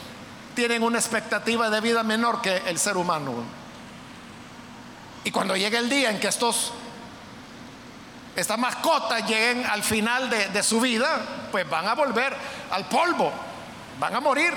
tienen 0.55 0.83
una 0.83 0.99
expectativa 0.99 1.71
de 1.71 1.81
vida 1.81 2.03
menor 2.03 2.40
que 2.40 2.57
el 2.67 2.79
ser 2.79 2.97
humano. 2.97 3.45
Y 5.25 5.31
cuando 5.31 5.57
llegue 5.57 5.79
el 5.79 5.88
día 5.88 6.11
en 6.11 6.21
que 6.21 6.29
estos, 6.29 6.73
estas 8.37 8.59
mascotas 8.59 9.27
lleguen 9.27 9.64
al 9.67 9.83
final 9.83 10.29
de, 10.31 10.49
de 10.49 10.62
su 10.62 10.81
vida, 10.81 11.21
pues 11.51 11.69
van 11.69 11.88
a 11.88 11.95
volver 11.95 12.35
al 12.71 12.87
polvo, 12.87 13.33
van 13.99 14.14
a 14.14 14.21
morir. 14.21 14.55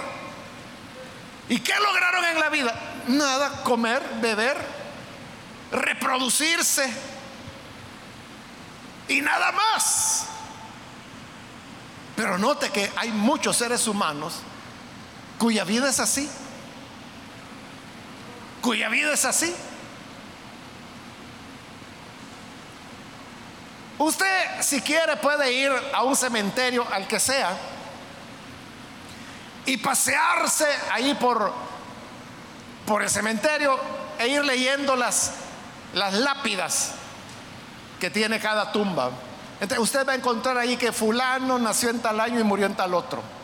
¿Y 1.50 1.60
qué 1.60 1.74
lograron 1.80 2.26
en 2.26 2.40
la 2.40 2.50
vida? 2.50 2.76
Nada, 3.08 3.64
comer, 3.64 4.04
beber, 4.22 4.58
reproducirse 5.72 6.94
y 9.08 9.22
nada 9.22 9.52
más. 9.54 10.26
Pero 12.16 12.38
note 12.38 12.70
que 12.72 12.92
hay 12.98 13.12
muchos 13.12 13.56
seres 13.56 13.88
humanos 13.88 14.42
cuya 15.38 15.64
vida 15.64 15.90
es 15.90 16.00
así, 16.00 16.30
cuya 18.62 18.90
vida 18.90 19.14
es 19.14 19.26
así. 19.26 19.54
Usted 24.00 24.62
si 24.62 24.82
quiere 24.82 25.18
puede 25.18 25.52
ir 25.52 25.72
a 25.94 26.04
un 26.04 26.16
cementerio, 26.16 26.86
al 26.92 27.08
que 27.08 27.20
sea, 27.20 27.58
y 29.66 29.78
pasearse 29.78 30.68
ahí 30.92 31.14
por, 31.16 31.52
por 32.86 33.02
el 33.02 33.10
cementerio 33.10 33.78
e 34.20 34.28
ir 34.28 34.46
leyendo 34.46 34.96
las, 34.96 35.34
las 35.94 36.14
lápidas 36.14 36.92
que 38.00 38.10
tiene 38.10 38.40
cada 38.40 38.72
tumba. 38.72 39.12
Entonces 39.60 39.80
usted 39.80 40.08
va 40.08 40.14
a 40.14 40.16
encontrar 40.16 40.58
ahí 40.58 40.78
que 40.78 40.92
fulano 40.92 41.58
nació 41.58 41.90
en 41.90 42.00
tal 42.00 42.20
año 42.20 42.40
y 42.40 42.44
murió 42.44 42.68
en 42.68 42.76
tal 42.76 42.94
otro. 42.94 43.37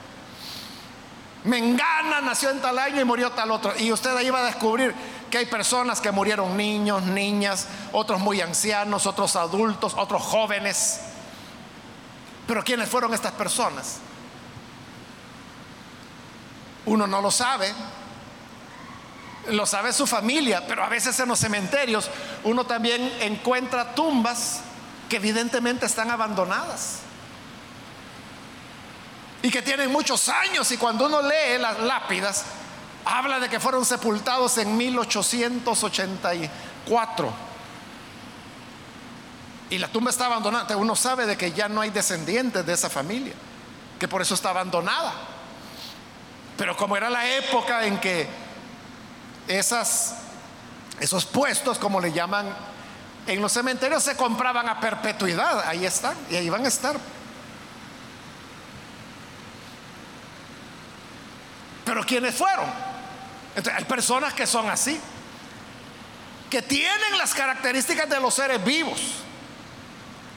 Mengana 1.44 2.22
nació 2.22 2.52
en 2.52 2.62
tal 2.62 2.80
año 2.80 3.02
y 3.02 3.04
murió 3.04 3.32
tal 3.32 3.52
otro. 3.52 3.74
Y 3.78 3.92
usted 3.92 4.16
ahí 4.16 4.30
va 4.30 4.40
a 4.40 4.46
descubrir 4.46 4.96
que 5.30 5.40
hay 5.40 5.46
personas 5.46 6.00
que 6.00 6.12
murieron 6.12 6.56
niños, 6.56 7.04
niñas, 7.04 7.68
otros 7.92 8.22
muy 8.22 8.40
ancianos, 8.40 9.06
otros 9.06 9.36
adultos, 9.36 9.94
otros 9.98 10.22
jóvenes. 10.22 11.02
Pero 12.48 12.64
¿quiénes 12.64 12.88
fueron 12.88 13.14
estas 13.14 13.34
personas? 13.34 13.98
Uno 16.86 17.08
no 17.08 17.22
lo 17.22 17.32
sabe. 17.32 17.74
Lo 19.50 19.66
sabe 19.66 19.92
su 19.92 20.08
familia, 20.08 20.66
pero 20.66 20.84
a 20.84 20.88
veces 20.88 21.20
en 21.20 21.28
los 21.28 21.40
cementerios 21.40 22.10
uno 22.46 22.66
también 22.66 23.12
encuentra 23.20 23.94
tumbas 23.94 24.62
que 25.10 25.18
evidentemente 25.18 25.86
están 25.86 26.10
abandonadas 26.10 27.00
y 29.44 29.52
que 29.52 29.62
tienen 29.62 29.92
muchos 29.92 30.28
años 30.30 30.72
y 30.72 30.78
cuando 30.78 31.06
uno 31.06 31.22
lee 31.22 31.60
las 31.60 31.80
lápidas 31.82 32.46
habla 33.06 33.40
de 33.40 33.50
que 33.50 33.60
fueron 33.60 33.86
sepultados 33.86 34.58
en 34.58 34.76
1884 34.76 37.32
y 39.70 39.78
la 39.78 39.90
tumba 39.90 40.10
está 40.12 40.26
abandonada. 40.28 40.78
Uno 40.78 40.96
sabe 40.96 41.26
de 41.26 41.36
que 41.36 41.52
ya 41.52 41.68
no 41.68 41.82
hay 41.82 41.90
descendientes 41.90 42.66
de 42.66 42.72
esa 42.74 42.90
familia, 42.90 43.34
que 44.00 44.08
por 44.08 44.22
eso 44.22 44.36
está 44.36 44.52
abandonada. 44.52 45.12
Pero 46.56 46.78
como 46.78 46.96
era 46.96 47.10
la 47.10 47.28
época 47.28 47.86
en 47.86 48.00
que 48.00 48.30
esos 49.48 50.14
puestos, 51.32 51.78
como 51.80 52.00
le 52.00 52.14
llaman 52.14 52.56
en 53.26 53.42
los 53.42 53.52
cementerios, 53.52 54.04
se 54.04 54.16
compraban 54.16 54.70
a 54.70 54.80
perpetuidad, 54.80 55.68
ahí 55.68 55.86
están, 55.86 56.16
y 56.30 56.36
ahí 56.36 56.48
van 56.50 56.66
a 56.66 56.68
estar. 56.68 56.96
Pero 62.04 62.08
¿quiénes 62.08 62.36
fueron? 62.36 62.66
Entonces, 63.56 63.74
hay 63.78 63.86
personas 63.86 64.34
que 64.34 64.46
son 64.46 64.70
así, 64.70 65.00
que 66.50 66.62
tienen 66.62 67.18
las 67.18 67.34
características 67.34 68.10
de 68.10 68.20
los 68.20 68.34
seres 68.34 68.64
vivos. 68.64 69.00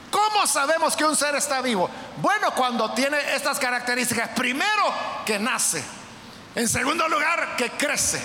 ¿Cómo 0.09 0.47
sabemos 0.47 0.95
que 0.95 1.03
un 1.03 1.15
ser 1.15 1.35
está 1.35 1.61
vivo? 1.61 1.89
Bueno, 2.21 2.51
cuando 2.51 2.93
tiene 2.93 3.17
estas 3.35 3.59
características, 3.59 4.29
primero 4.29 4.93
que 5.25 5.39
nace, 5.39 5.83
en 6.55 6.69
segundo 6.69 7.07
lugar 7.09 7.55
que 7.57 7.71
crece, 7.71 8.21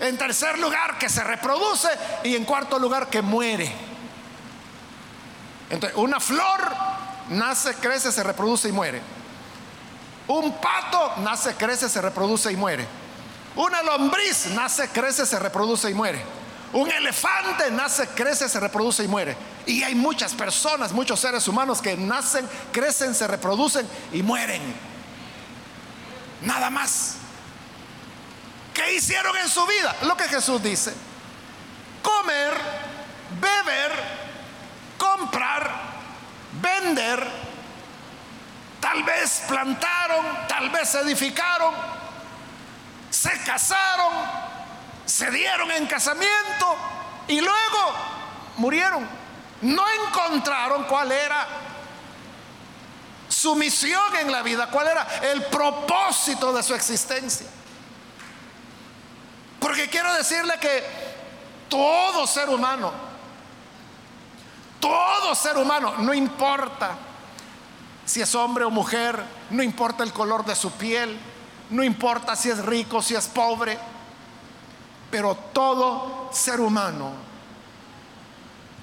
en 0.00 0.18
tercer 0.18 0.58
lugar 0.58 0.98
que 0.98 1.08
se 1.08 1.22
reproduce 1.22 1.88
y 2.24 2.34
en 2.34 2.44
cuarto 2.44 2.78
lugar 2.78 3.08
que 3.08 3.22
muere. 3.22 3.70
Entonces, 5.70 5.96
una 5.98 6.18
flor 6.18 6.74
nace, 7.28 7.74
crece, 7.74 8.10
se 8.10 8.24
reproduce 8.24 8.68
y 8.68 8.72
muere. 8.72 9.00
Un 10.28 10.52
pato 10.60 11.14
nace, 11.18 11.54
crece, 11.54 11.88
se 11.88 12.00
reproduce 12.00 12.50
y 12.52 12.56
muere. 12.56 12.86
Una 13.54 13.82
lombriz 13.82 14.46
nace, 14.54 14.88
crece, 14.88 15.24
se 15.24 15.38
reproduce 15.38 15.90
y 15.90 15.94
muere. 15.94 16.22
Un 16.72 16.90
elefante 16.90 17.70
nace, 17.70 18.08
crece, 18.08 18.48
se 18.48 18.60
reproduce 18.60 19.04
y 19.04 19.08
muere. 19.08 19.36
Y 19.66 19.82
hay 19.82 19.94
muchas 19.94 20.34
personas, 20.34 20.92
muchos 20.92 21.18
seres 21.20 21.46
humanos 21.48 21.80
que 21.80 21.96
nacen, 21.96 22.48
crecen, 22.72 23.14
se 23.14 23.26
reproducen 23.26 23.88
y 24.12 24.22
mueren. 24.22 24.62
Nada 26.42 26.70
más. 26.70 27.16
¿Qué 28.74 28.94
hicieron 28.94 29.36
en 29.38 29.48
su 29.48 29.64
vida? 29.66 29.96
Lo 30.02 30.16
que 30.16 30.24
Jesús 30.24 30.62
dice. 30.62 30.92
Comer, 32.02 32.52
beber, 33.40 33.92
comprar, 34.98 35.70
vender. 36.60 37.45
Tal 38.96 39.04
vez 39.04 39.42
plantaron, 39.46 40.24
tal 40.48 40.70
vez 40.70 40.94
edificaron, 40.94 41.74
se 43.10 43.30
casaron, 43.44 44.10
se 45.04 45.30
dieron 45.30 45.70
en 45.72 45.86
casamiento 45.86 46.76
y 47.28 47.38
luego 47.42 47.94
murieron. 48.56 49.06
No 49.60 49.84
encontraron 50.06 50.84
cuál 50.84 51.12
era 51.12 51.46
su 53.28 53.54
misión 53.54 54.16
en 54.16 54.32
la 54.32 54.40
vida, 54.40 54.70
cuál 54.70 54.86
era 54.86 55.06
el 55.24 55.44
propósito 55.44 56.54
de 56.54 56.62
su 56.62 56.74
existencia. 56.74 57.48
Porque 59.60 59.90
quiero 59.90 60.10
decirle 60.14 60.54
que 60.58 60.82
todo 61.68 62.26
ser 62.26 62.48
humano, 62.48 62.94
todo 64.80 65.34
ser 65.34 65.58
humano, 65.58 65.96
no 65.98 66.14
importa 66.14 66.96
si 68.06 68.22
es 68.22 68.34
hombre 68.36 68.64
o 68.64 68.70
mujer, 68.70 69.22
no 69.50 69.62
importa 69.62 70.04
el 70.04 70.12
color 70.12 70.44
de 70.44 70.54
su 70.54 70.70
piel, 70.70 71.18
no 71.70 71.82
importa 71.82 72.36
si 72.36 72.48
es 72.48 72.64
rico, 72.64 73.02
si 73.02 73.16
es 73.16 73.26
pobre, 73.26 73.76
pero 75.10 75.34
todo 75.52 76.30
ser 76.32 76.60
humano 76.60 77.10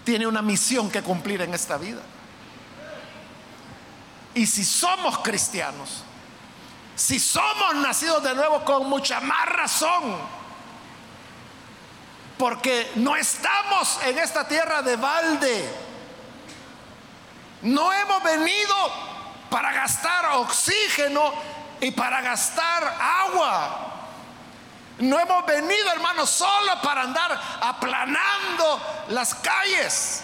tiene 0.03 0.27
una 0.27 0.41
misión 0.41 0.91
que 0.91 1.01
cumplir 1.01 1.41
en 1.41 1.53
esta 1.53 1.77
vida. 1.77 2.01
Y 4.35 4.45
si 4.45 4.65
somos 4.65 5.19
cristianos, 5.19 6.03
si 6.95 7.17
somos 7.17 7.75
nacidos 7.75 8.21
de 8.23 8.35
nuevo 8.35 8.65
con 8.65 8.89
mucha 8.89 9.21
más 9.21 9.47
razón, 9.47 10.17
porque 12.37 12.91
no 12.95 13.15
estamos 13.15 13.99
en 14.05 14.17
esta 14.17 14.45
tierra 14.45 14.81
de 14.81 14.97
balde, 14.97 15.69
no 17.61 17.93
hemos 17.93 18.21
venido 18.23 19.12
para 19.53 19.71
gastar 19.71 20.25
oxígeno 20.37 21.31
y 21.79 21.91
para 21.91 22.21
gastar 22.21 22.97
agua. 22.99 23.91
No 24.97 25.19
hemos 25.19 25.45
venido, 25.45 25.91
hermanos, 25.91 26.31
solo 26.31 26.81
para 26.81 27.03
andar 27.03 27.39
aplanando 27.61 28.81
las 29.09 29.35
calles. 29.35 30.23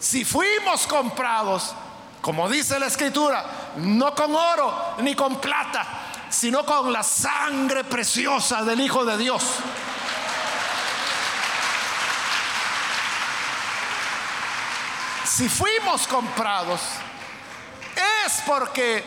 Si 0.00 0.24
fuimos 0.24 0.84
comprados, 0.88 1.76
como 2.20 2.48
dice 2.48 2.80
la 2.80 2.86
escritura, 2.86 3.44
no 3.76 4.16
con 4.16 4.34
oro 4.34 4.96
ni 4.98 5.14
con 5.14 5.40
plata, 5.40 5.86
sino 6.28 6.66
con 6.66 6.92
la 6.92 7.04
sangre 7.04 7.84
preciosa 7.84 8.64
del 8.64 8.80
Hijo 8.80 9.04
de 9.04 9.16
Dios. 9.16 9.44
Si 15.34 15.48
fuimos 15.48 16.06
comprados, 16.08 16.82
es 18.26 18.42
porque 18.44 19.02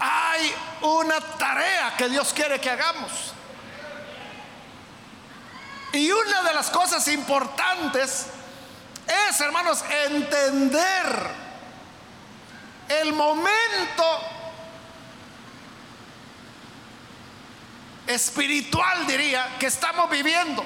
hay 0.00 0.52
una 0.82 1.20
tarea 1.20 1.94
que 1.96 2.08
Dios 2.08 2.32
quiere 2.32 2.60
que 2.60 2.68
hagamos. 2.68 3.32
Y 5.92 6.10
una 6.10 6.42
de 6.42 6.52
las 6.52 6.68
cosas 6.70 7.06
importantes 7.06 8.26
es, 9.06 9.40
hermanos, 9.40 9.84
entender 10.08 11.30
el 12.88 13.12
momento 13.12 14.04
espiritual, 18.08 19.06
diría, 19.06 19.54
que 19.60 19.66
estamos 19.66 20.10
viviendo. 20.10 20.64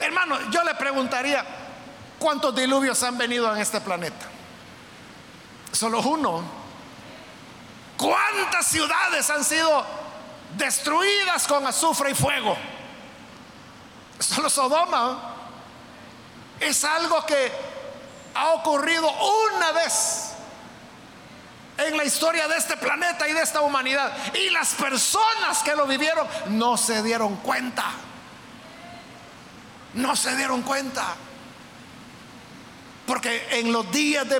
Hermano, 0.00 0.50
yo 0.50 0.64
le 0.64 0.74
preguntaría, 0.74 1.59
¿cuántos 2.20 2.54
diluvios 2.54 3.02
han 3.02 3.18
venido 3.18 3.52
en 3.52 3.60
este 3.60 3.80
planeta? 3.80 4.26
Solo 5.72 6.00
uno. 6.02 6.44
¿Cuántas 7.96 8.66
ciudades 8.66 9.28
han 9.30 9.44
sido 9.44 9.84
destruidas 10.56 11.46
con 11.48 11.66
azufre 11.66 12.12
y 12.12 12.14
fuego? 12.14 12.56
Solo 14.20 14.48
Sodoma. 14.48 15.34
Es 16.60 16.84
algo 16.84 17.24
que 17.24 17.50
ha 18.34 18.50
ocurrido 18.50 19.10
una 19.56 19.72
vez 19.72 20.32
en 21.78 21.96
la 21.96 22.04
historia 22.04 22.46
de 22.46 22.56
este 22.56 22.76
planeta 22.76 23.26
y 23.28 23.32
de 23.32 23.42
esta 23.42 23.62
humanidad. 23.62 24.12
Y 24.34 24.50
las 24.50 24.74
personas 24.74 25.62
que 25.64 25.74
lo 25.74 25.86
vivieron 25.86 26.26
no 26.48 26.76
se 26.76 27.02
dieron 27.02 27.36
cuenta. 27.36 27.84
No 29.94 30.14
se 30.14 30.36
dieron 30.36 30.62
cuenta. 30.62 31.16
Porque 33.10 33.44
en 33.58 33.72
los 33.72 33.90
días 33.90 34.24
de, 34.28 34.38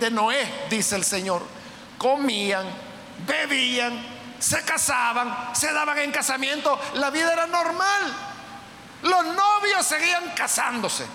de, 0.00 0.10
Noé, 0.10 0.66
dice 0.68 0.96
el 0.96 1.04
Señor, 1.04 1.40
comían, 1.98 2.66
bebían, 3.24 4.04
se 4.40 4.64
casaban, 4.64 5.54
se 5.54 5.72
daban 5.72 5.96
en 5.98 6.10
casamiento. 6.10 6.76
La 6.94 7.10
vida 7.10 7.32
era 7.32 7.46
normal. 7.46 8.12
Los 9.02 9.24
novios 9.24 9.86
seguían 9.86 10.30
casándose. 10.34 11.06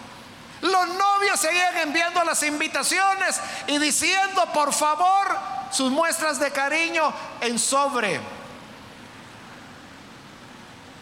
Los 0.62 0.88
novios 0.88 1.38
seguían 1.38 1.76
enviando 1.76 2.24
las 2.24 2.41
invitaciones 2.44 3.41
y 3.68 3.78
diciendo, 3.78 4.46
por 4.54 4.72
favor, 4.72 5.38
sus 5.72 5.91
muestras 5.91 6.39
de 6.39 6.52
cariño 6.52 7.13
en 7.41 7.60
sobre. 7.60 8.22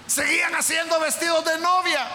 Seguían 0.07 0.55
haciendo 0.55 0.99
vestidos 0.99 1.45
de 1.45 1.59
novia. 1.59 2.07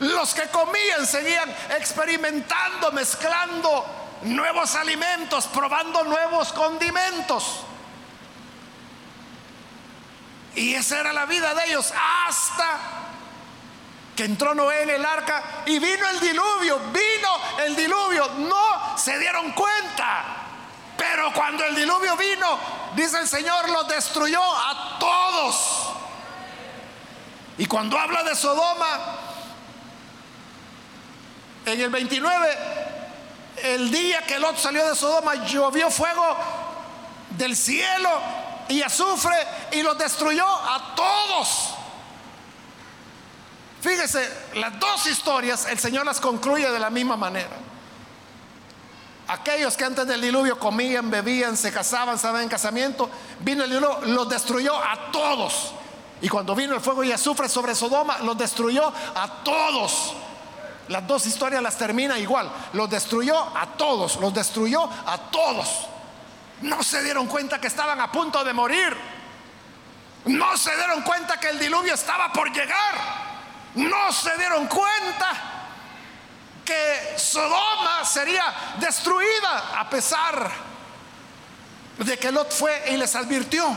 Los 0.00 0.32
que 0.34 0.48
comían 0.48 1.06
seguían 1.06 1.50
experimentando, 1.76 2.92
mezclando 2.92 3.84
nuevos 4.22 4.74
alimentos, 4.74 5.46
probando 5.46 6.04
nuevos 6.04 6.52
condimentos. 6.52 7.62
Y 10.54 10.74
esa 10.74 11.00
era 11.00 11.12
la 11.12 11.26
vida 11.26 11.54
de 11.54 11.66
ellos 11.66 11.92
hasta 12.26 12.78
que 14.16 14.24
entró 14.24 14.54
Noé 14.54 14.82
en 14.82 14.90
el 14.90 15.04
arca 15.04 15.62
y 15.66 15.78
vino 15.78 16.08
el 16.08 16.18
diluvio, 16.18 16.80
vino 16.92 17.64
el 17.64 17.76
diluvio, 17.76 18.28
no 18.38 18.98
se 18.98 19.18
dieron 19.18 19.52
cuenta. 19.52 20.24
Pero 20.96 21.32
cuando 21.32 21.64
el 21.64 21.76
diluvio 21.76 22.16
vino, 22.16 22.58
dice 22.96 23.20
el 23.20 23.28
Señor, 23.28 23.68
los 23.70 23.86
destruyó 23.86 24.42
a 24.42 24.98
todos. 24.98 25.92
Y 27.58 27.66
cuando 27.66 27.96
habla 27.96 28.24
de 28.24 28.34
Sodoma, 28.34 29.27
en 31.72 31.80
el 31.80 31.90
29, 31.90 32.48
el 33.62 33.90
día 33.90 34.22
que 34.22 34.38
Lot 34.38 34.56
salió 34.56 34.86
de 34.88 34.94
Sodoma, 34.94 35.46
llovió 35.46 35.90
fuego 35.90 36.36
del 37.30 37.56
cielo 37.56 38.10
y 38.68 38.82
azufre 38.82 39.36
y 39.72 39.82
los 39.82 39.96
destruyó 39.98 40.46
a 40.46 40.94
todos. 40.94 41.74
Fíjese, 43.80 44.28
las 44.54 44.78
dos 44.78 45.06
historias 45.06 45.66
el 45.66 45.78
Señor 45.78 46.04
las 46.04 46.20
concluye 46.20 46.70
de 46.70 46.78
la 46.78 46.90
misma 46.90 47.16
manera. 47.16 47.56
Aquellos 49.28 49.76
que 49.76 49.84
antes 49.84 50.06
del 50.06 50.22
diluvio 50.22 50.58
comían, 50.58 51.10
bebían, 51.10 51.56
se 51.56 51.70
casaban, 51.70 52.16
estaban 52.16 52.42
en 52.42 52.48
casamiento, 52.48 53.10
vino 53.40 53.64
el 53.64 53.70
diluvio, 53.70 54.00
los 54.06 54.28
destruyó 54.28 54.74
a 54.74 55.10
todos. 55.12 55.72
Y 56.20 56.28
cuando 56.28 56.54
vino 56.54 56.74
el 56.74 56.80
fuego 56.80 57.04
y 57.04 57.12
azufre 57.12 57.48
sobre 57.48 57.74
Sodoma, 57.74 58.18
los 58.20 58.36
destruyó 58.36 58.92
a 59.14 59.44
todos. 59.44 60.14
Las 60.88 61.06
dos 61.06 61.26
historias 61.26 61.62
las 61.62 61.76
termina 61.76 62.18
igual. 62.18 62.50
Los 62.72 62.88
destruyó 62.88 63.38
a 63.56 63.66
todos, 63.76 64.16
los 64.16 64.32
destruyó 64.32 64.84
a 64.84 65.18
todos. 65.30 65.86
No 66.62 66.82
se 66.82 67.02
dieron 67.02 67.26
cuenta 67.26 67.60
que 67.60 67.66
estaban 67.66 68.00
a 68.00 68.10
punto 68.10 68.42
de 68.42 68.52
morir. 68.52 68.96
No 70.24 70.56
se 70.56 70.74
dieron 70.76 71.02
cuenta 71.02 71.38
que 71.38 71.50
el 71.50 71.58
diluvio 71.58 71.94
estaba 71.94 72.32
por 72.32 72.52
llegar 72.52 73.28
no 73.74 74.12
se 74.12 74.36
dieron 74.36 74.66
cuenta 74.66 75.30
que 76.64 77.18
Sodoma 77.18 78.04
sería 78.04 78.44
destruida 78.78 79.78
a 79.78 79.88
pesar 79.88 80.50
de 81.98 82.18
que 82.18 82.32
Lot 82.32 82.52
fue 82.52 82.90
y 82.90 82.96
les 82.96 83.14
advirtió. 83.14 83.74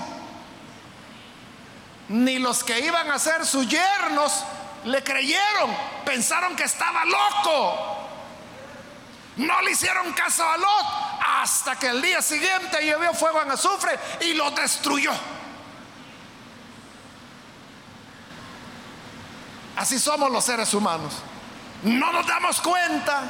Ni 2.10 2.40
los 2.40 2.64
que 2.64 2.80
iban 2.80 3.10
a 3.10 3.20
ser 3.20 3.46
sus 3.46 3.68
yernos 3.68 4.44
le 4.86 5.04
creyeron, 5.04 5.76
pensaron 6.06 6.56
que 6.56 6.64
estaba 6.64 7.06
loco. 7.06 8.02
No 9.38 9.62
le 9.62 9.72
hicieron 9.72 10.12
caso 10.14 10.44
a 10.48 10.58
Lot 10.58 10.86
hasta 11.42 11.78
que 11.78 11.88
el 11.88 12.02
día 12.02 12.22
siguiente 12.22 12.86
llovió 12.86 13.14
fuego 13.14 13.42
en 13.42 13.52
azufre 13.52 13.98
y 14.20 14.34
lo 14.34 14.52
destruyó. 14.52 15.12
Así 19.78 19.98
somos 19.98 20.30
los 20.32 20.44
seres 20.44 20.74
humanos. 20.74 21.14
No 21.84 22.12
nos 22.12 22.28
damos 22.28 22.62
cuenta 22.62 23.24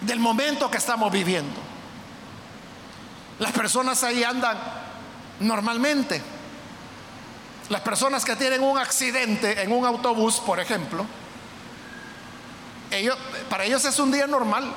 del 0.00 0.20
momento 0.20 0.70
que 0.70 0.78
estamos 0.78 1.12
viviendo. 1.12 1.60
Las 3.38 3.52
personas 3.52 4.02
ahí 4.04 4.24
andan 4.24 4.56
normalmente. 5.40 6.22
Las 7.68 7.82
personas 7.82 8.24
que 8.24 8.34
tienen 8.36 8.62
un 8.62 8.78
accidente 8.78 9.62
en 9.62 9.72
un 9.72 9.84
autobús, 9.84 10.40
por 10.40 10.58
ejemplo, 10.58 11.04
ellos, 12.90 13.16
para 13.50 13.64
ellos 13.64 13.84
es 13.84 13.98
un 13.98 14.10
día 14.10 14.26
normal. 14.26 14.72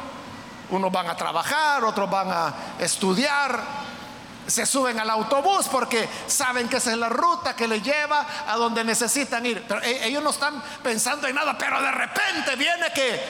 Unos 0.70 0.92
van 0.92 1.10
a 1.10 1.16
trabajar, 1.16 1.84
otros 1.84 2.10
van 2.10 2.30
a 2.32 2.54
estudiar, 2.80 3.62
se 4.48 4.66
suben 4.66 5.00
al 5.00 5.10
autobús 5.10 5.68
porque 5.70 6.08
saben 6.28 6.68
que 6.68 6.78
esa 6.78 6.92
es 6.92 6.98
la 6.98 7.10
ruta 7.10 7.56
que 7.56 7.68
les 7.68 7.82
lleva 7.84 8.26
a 8.48 8.56
donde 8.56 8.84
necesitan 8.84 9.46
ir. 9.46 9.64
Pero 9.68 9.82
e, 9.82 10.08
ellos 10.08 10.24
no 10.24 10.30
están 10.30 10.62
pensando 10.84 11.28
en 11.28 11.36
nada, 11.36 11.58
pero 11.58 11.82
de 11.82 11.92
repente 11.92 12.56
viene 12.56 12.92
que 12.94 13.22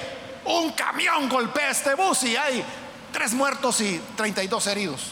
un 0.46 0.72
camión 0.72 1.30
golpea 1.30 1.72
este 1.72 1.96
bus 1.96 2.24
y 2.24 2.36
hay 2.36 2.64
tres 3.12 3.34
muertos 3.34 3.82
y 3.82 4.02
32 4.16 4.68
heridos. 4.68 5.12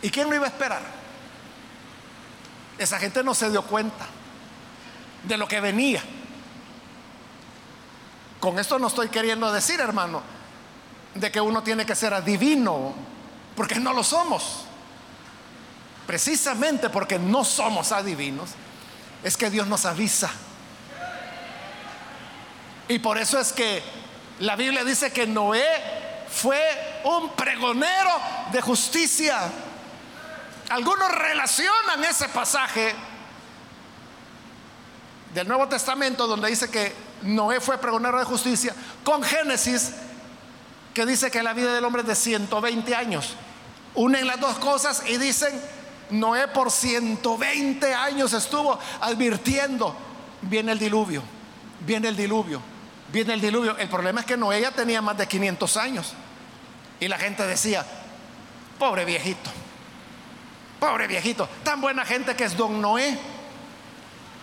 ¿Y 0.00 0.10
quién 0.10 0.28
lo 0.28 0.36
iba 0.36 0.46
a 0.46 0.48
esperar? 0.48 0.97
Esa 2.78 2.98
gente 2.98 3.22
no 3.22 3.34
se 3.34 3.50
dio 3.50 3.62
cuenta 3.62 4.06
de 5.24 5.36
lo 5.36 5.48
que 5.48 5.60
venía. 5.60 6.02
Con 8.40 8.58
esto 8.58 8.78
no 8.78 8.86
estoy 8.86 9.08
queriendo 9.08 9.52
decir, 9.52 9.80
hermano, 9.80 10.22
de 11.14 11.32
que 11.32 11.40
uno 11.40 11.62
tiene 11.62 11.84
que 11.84 11.96
ser 11.96 12.14
adivino 12.14 12.94
porque 13.56 13.80
no 13.80 13.92
lo 13.92 14.04
somos. 14.04 14.64
Precisamente 16.06 16.88
porque 16.88 17.18
no 17.18 17.44
somos 17.44 17.92
adivinos, 17.92 18.50
es 19.22 19.36
que 19.36 19.50
Dios 19.50 19.66
nos 19.66 19.84
avisa. 19.84 20.30
Y 22.88 23.00
por 23.00 23.18
eso 23.18 23.38
es 23.38 23.52
que 23.52 23.82
la 24.38 24.56
Biblia 24.56 24.84
dice 24.84 25.12
que 25.12 25.26
Noé 25.26 25.66
fue 26.30 26.60
un 27.04 27.30
pregonero 27.30 28.10
de 28.52 28.60
justicia. 28.62 29.50
Algunos 30.68 31.10
relacionan 31.10 32.04
ese 32.04 32.28
pasaje 32.28 32.94
del 35.32 35.48
Nuevo 35.48 35.66
Testamento 35.68 36.26
donde 36.26 36.48
dice 36.48 36.70
que 36.70 36.92
Noé 37.22 37.60
fue 37.60 37.78
pregonero 37.78 38.18
de 38.18 38.24
justicia 38.24 38.74
con 39.04 39.22
Génesis 39.22 39.92
que 40.92 41.06
dice 41.06 41.30
que 41.30 41.42
la 41.42 41.52
vida 41.52 41.72
del 41.72 41.84
hombre 41.84 42.02
es 42.02 42.08
de 42.08 42.14
120 42.14 42.94
años. 42.94 43.34
Unen 43.94 44.26
las 44.26 44.40
dos 44.40 44.58
cosas 44.58 45.04
y 45.06 45.16
dicen, 45.16 45.58
Noé 46.10 46.48
por 46.48 46.70
120 46.70 47.94
años 47.94 48.32
estuvo 48.32 48.78
advirtiendo, 49.00 49.94
viene 50.42 50.72
el 50.72 50.78
diluvio, 50.78 51.22
viene 51.80 52.08
el 52.08 52.16
diluvio, 52.16 52.60
viene 53.12 53.34
el 53.34 53.40
diluvio. 53.40 53.76
El 53.76 53.88
problema 53.88 54.20
es 54.20 54.26
que 54.26 54.36
Noé 54.36 54.60
ya 54.60 54.72
tenía 54.72 55.00
más 55.00 55.16
de 55.16 55.26
500 55.26 55.76
años. 55.76 56.14
Y 57.00 57.08
la 57.08 57.18
gente 57.18 57.46
decía, 57.46 57.86
pobre 58.78 59.04
viejito, 59.04 59.50
pobre 60.78 61.06
viejito, 61.06 61.48
tan 61.64 61.80
buena 61.80 62.04
gente 62.04 62.34
que 62.34 62.44
es 62.44 62.56
don 62.56 62.80
Noé. 62.80 63.18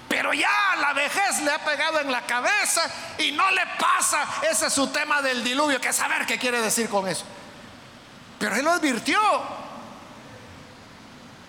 Pero 0.07 0.33
ya 0.33 0.75
la 0.79 0.93
vejez 0.93 1.41
le 1.41 1.51
ha 1.51 1.63
pegado 1.65 1.99
en 1.99 2.11
la 2.11 2.21
cabeza 2.21 2.81
y 3.17 3.31
no 3.31 3.49
le 3.51 3.65
pasa 3.79 4.25
ese 4.49 4.67
es 4.67 4.73
su 4.73 4.87
tema 4.87 5.21
del 5.21 5.43
diluvio, 5.43 5.81
que 5.81 5.91
saber 5.91 6.25
qué 6.25 6.37
quiere 6.37 6.61
decir 6.61 6.89
con 6.89 7.07
eso. 7.07 7.25
Pero 8.39 8.55
él 8.55 8.63
lo 8.63 8.71
advirtió. 8.71 9.19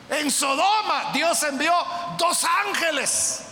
En 0.09 0.31
Sodoma 0.31 1.11
Dios 1.13 1.43
envió 1.43 1.75
dos 2.17 2.45
ángeles 2.67 3.43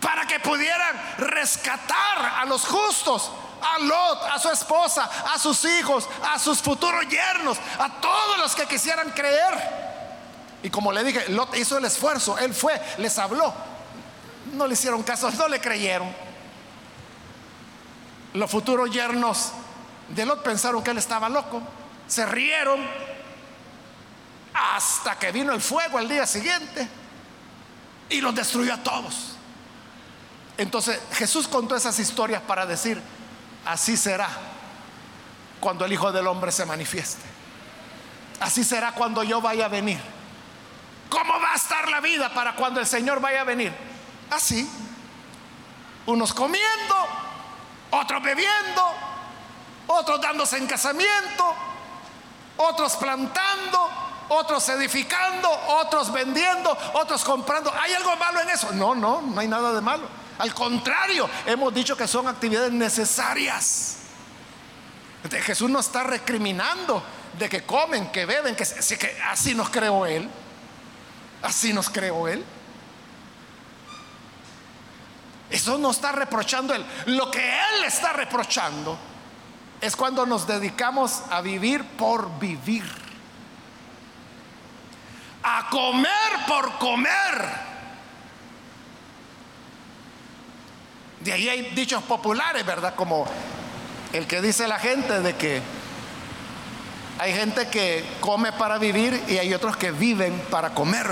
para 0.00 0.26
que 0.26 0.40
pudieran 0.40 0.98
rescatar 1.18 2.34
a 2.38 2.44
los 2.46 2.64
justos, 2.64 3.30
a 3.62 3.78
Lot, 3.78 4.22
a 4.32 4.38
su 4.38 4.50
esposa, 4.50 5.08
a 5.32 5.38
sus 5.38 5.64
hijos, 5.64 6.08
a 6.28 6.38
sus 6.38 6.60
futuros 6.60 7.06
yernos, 7.08 7.58
a 7.78 8.00
todos 8.00 8.38
los 8.38 8.54
que 8.54 8.66
quisieran 8.66 9.10
creer. 9.10 9.90
Y 10.62 10.70
como 10.70 10.92
le 10.92 11.04
dije, 11.04 11.28
Lot 11.28 11.56
hizo 11.56 11.78
el 11.78 11.84
esfuerzo, 11.84 12.38
él 12.38 12.54
fue, 12.54 12.80
les 12.98 13.18
habló. 13.18 13.52
No 14.52 14.66
le 14.66 14.74
hicieron 14.74 15.02
caso, 15.02 15.30
no 15.38 15.48
le 15.48 15.60
creyeron. 15.60 16.14
Los 18.34 18.50
futuros 18.50 18.90
yernos 18.90 19.52
de 20.08 20.26
Lot 20.26 20.42
pensaron 20.42 20.82
que 20.82 20.90
él 20.90 20.98
estaba 20.98 21.28
loco, 21.28 21.62
se 22.06 22.26
rieron 22.26 22.80
hasta 24.52 25.18
que 25.18 25.32
vino 25.32 25.52
el 25.52 25.60
fuego 25.60 25.98
el 25.98 26.08
día 26.08 26.26
siguiente 26.26 26.88
y 28.08 28.20
los 28.20 28.34
destruyó 28.34 28.74
a 28.74 28.78
todos. 28.78 29.36
Entonces 30.58 31.00
Jesús 31.12 31.48
contó 31.48 31.74
esas 31.76 31.98
historias 31.98 32.42
para 32.42 32.66
decir, 32.66 33.00
así 33.64 33.96
será 33.96 34.28
cuando 35.60 35.84
el 35.84 35.92
Hijo 35.92 36.10
del 36.12 36.26
Hombre 36.26 36.50
se 36.52 36.64
manifieste. 36.64 37.24
Así 38.40 38.64
será 38.64 38.92
cuando 38.92 39.22
yo 39.22 39.40
vaya 39.40 39.66
a 39.66 39.68
venir. 39.68 40.00
¿Cómo 41.10 41.38
va 41.40 41.52
a 41.52 41.56
estar 41.56 41.88
la 41.88 42.00
vida 42.00 42.32
para 42.32 42.54
cuando 42.54 42.80
el 42.80 42.86
Señor 42.86 43.20
vaya 43.20 43.42
a 43.42 43.44
venir? 43.44 43.72
Así. 44.30 44.68
Unos 46.06 46.32
comiendo, 46.32 46.96
otros 47.90 48.22
bebiendo, 48.22 48.84
otros 49.86 50.20
dándose 50.20 50.56
en 50.56 50.66
casamiento, 50.66 51.54
otros 52.56 52.96
plantando, 52.96 53.90
otros 54.28 54.68
edificando, 54.70 55.50
otros 55.68 56.10
vendiendo, 56.12 56.76
otros 56.94 57.22
comprando. 57.24 57.72
¿Hay 57.78 57.92
algo 57.92 58.16
malo 58.16 58.40
en 58.40 58.50
eso? 58.50 58.72
No, 58.72 58.94
no, 58.94 59.20
no 59.20 59.40
hay 59.40 59.48
nada 59.48 59.72
de 59.72 59.80
malo. 59.80 60.19
Al 60.40 60.54
contrario, 60.54 61.28
hemos 61.44 61.74
dicho 61.74 61.94
que 61.94 62.08
son 62.08 62.26
actividades 62.26 62.72
necesarias. 62.72 63.98
Jesús 65.42 65.68
no 65.68 65.80
está 65.80 66.02
recriminando 66.02 67.02
de 67.38 67.46
que 67.46 67.62
comen, 67.64 68.10
que 68.10 68.24
beben, 68.24 68.56
que, 68.56 68.64
que 68.64 69.18
así 69.28 69.54
nos 69.54 69.68
creó 69.68 70.06
Él. 70.06 70.30
Así 71.42 71.74
nos 71.74 71.90
creó 71.90 72.26
Él. 72.26 72.42
Eso 75.50 75.76
no 75.76 75.90
está 75.90 76.12
reprochando 76.12 76.72
Él. 76.72 76.86
Lo 77.04 77.30
que 77.30 77.46
Él 77.46 77.84
está 77.84 78.14
reprochando 78.14 78.98
es 79.78 79.94
cuando 79.94 80.24
nos 80.24 80.46
dedicamos 80.46 81.22
a 81.30 81.42
vivir 81.42 81.84
por 81.84 82.38
vivir. 82.38 82.90
A 85.42 85.68
comer 85.68 86.46
por 86.48 86.78
comer. 86.78 87.69
De 91.20 91.32
ahí 91.32 91.48
hay 91.48 91.70
dichos 91.74 92.02
populares, 92.02 92.64
¿verdad? 92.64 92.94
Como 92.94 93.26
el 94.12 94.26
que 94.26 94.40
dice 94.40 94.66
la 94.66 94.78
gente 94.78 95.20
de 95.20 95.36
que 95.36 95.62
hay 97.18 97.34
gente 97.34 97.68
que 97.68 98.04
come 98.20 98.50
para 98.52 98.78
vivir 98.78 99.22
y 99.28 99.36
hay 99.36 99.52
otros 99.52 99.76
que 99.76 99.90
viven 99.90 100.42
para 100.50 100.70
comer. 100.70 101.06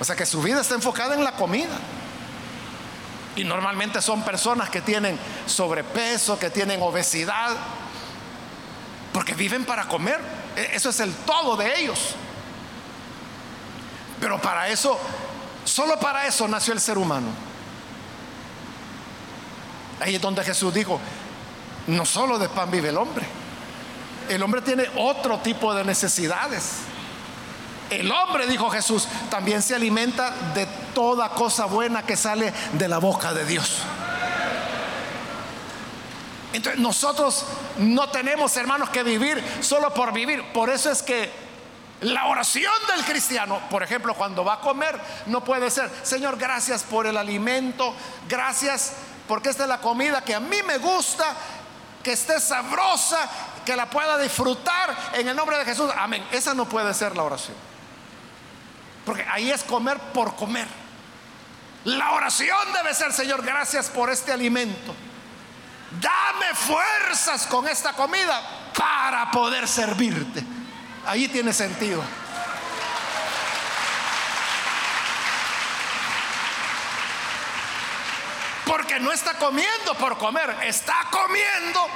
O 0.00 0.04
sea 0.04 0.14
que 0.14 0.24
su 0.24 0.40
vida 0.40 0.60
está 0.60 0.76
enfocada 0.76 1.14
en 1.16 1.24
la 1.24 1.32
comida. 1.32 1.76
Y 3.34 3.42
normalmente 3.42 4.00
son 4.00 4.22
personas 4.22 4.70
que 4.70 4.80
tienen 4.80 5.18
sobrepeso, 5.46 6.38
que 6.38 6.50
tienen 6.50 6.80
obesidad, 6.82 7.56
porque 9.12 9.34
viven 9.34 9.64
para 9.64 9.88
comer. 9.88 10.20
E, 10.56 10.76
eso 10.76 10.90
es 10.90 11.00
el 11.00 11.12
todo 11.12 11.56
de 11.56 11.80
ellos. 11.80 12.14
Pero 14.20 14.40
para 14.40 14.68
eso, 14.68 14.98
solo 15.64 15.98
para 15.98 16.26
eso 16.26 16.46
nació 16.46 16.72
el 16.72 16.80
ser 16.80 16.98
humano. 16.98 17.47
Ahí 20.00 20.14
es 20.14 20.20
donde 20.20 20.44
Jesús 20.44 20.72
dijo, 20.72 21.00
no 21.88 22.04
solo 22.04 22.38
de 22.38 22.48
pan 22.48 22.70
vive 22.70 22.90
el 22.90 22.96
hombre. 22.96 23.26
El 24.28 24.42
hombre 24.42 24.60
tiene 24.60 24.86
otro 24.96 25.38
tipo 25.38 25.74
de 25.74 25.84
necesidades. 25.84 26.80
El 27.90 28.10
hombre, 28.12 28.46
dijo 28.46 28.68
Jesús, 28.68 29.08
también 29.30 29.62
se 29.62 29.74
alimenta 29.74 30.30
de 30.54 30.66
toda 30.94 31.30
cosa 31.30 31.64
buena 31.64 32.02
que 32.02 32.16
sale 32.16 32.52
de 32.74 32.88
la 32.88 32.98
boca 32.98 33.32
de 33.32 33.46
Dios. 33.46 33.78
Entonces 36.52 36.80
nosotros 36.80 37.44
no 37.78 38.10
tenemos, 38.10 38.56
hermanos, 38.56 38.90
que 38.90 39.02
vivir 39.02 39.42
solo 39.60 39.92
por 39.94 40.12
vivir. 40.12 40.42
Por 40.52 40.68
eso 40.68 40.90
es 40.90 41.02
que 41.02 41.30
la 42.02 42.26
oración 42.26 42.72
del 42.94 43.04
cristiano, 43.04 43.60
por 43.70 43.82
ejemplo, 43.82 44.14
cuando 44.14 44.44
va 44.44 44.54
a 44.54 44.60
comer, 44.60 44.98
no 45.26 45.42
puede 45.42 45.70
ser, 45.70 45.90
Señor, 46.02 46.36
gracias 46.38 46.82
por 46.84 47.06
el 47.06 47.16
alimento, 47.16 47.94
gracias 48.28 48.92
porque 49.28 49.50
esta 49.50 49.64
es 49.64 49.68
la 49.68 49.78
comida 49.78 50.24
que 50.24 50.34
a 50.34 50.40
mí 50.40 50.56
me 50.66 50.78
gusta, 50.78 51.36
que 52.02 52.12
esté 52.12 52.40
sabrosa, 52.40 53.28
que 53.64 53.76
la 53.76 53.88
pueda 53.88 54.16
disfrutar 54.18 54.96
en 55.12 55.28
el 55.28 55.36
nombre 55.36 55.58
de 55.58 55.64
Jesús. 55.66 55.90
Amén. 55.96 56.26
Esa 56.32 56.54
no 56.54 56.64
puede 56.66 56.92
ser 56.94 57.14
la 57.14 57.22
oración. 57.22 57.56
Porque 59.04 59.24
ahí 59.30 59.50
es 59.50 59.62
comer 59.62 59.98
por 60.14 60.34
comer. 60.34 60.66
La 61.84 62.12
oración 62.12 62.56
debe 62.72 62.94
ser, 62.94 63.12
Señor, 63.12 63.44
gracias 63.44 63.88
por 63.90 64.10
este 64.10 64.32
alimento. 64.32 64.94
Dame 66.00 66.54
fuerzas 66.54 67.46
con 67.46 67.68
esta 67.68 67.92
comida 67.92 68.42
para 68.76 69.30
poder 69.30 69.68
servirte. 69.68 70.42
Ahí 71.06 71.28
tiene 71.28 71.52
sentido. 71.52 72.02
Porque 78.68 79.00
no 79.00 79.10
está 79.10 79.34
comiendo 79.34 79.94
por 79.98 80.18
comer, 80.18 80.54
está 80.62 80.94
comiendo 81.10 81.88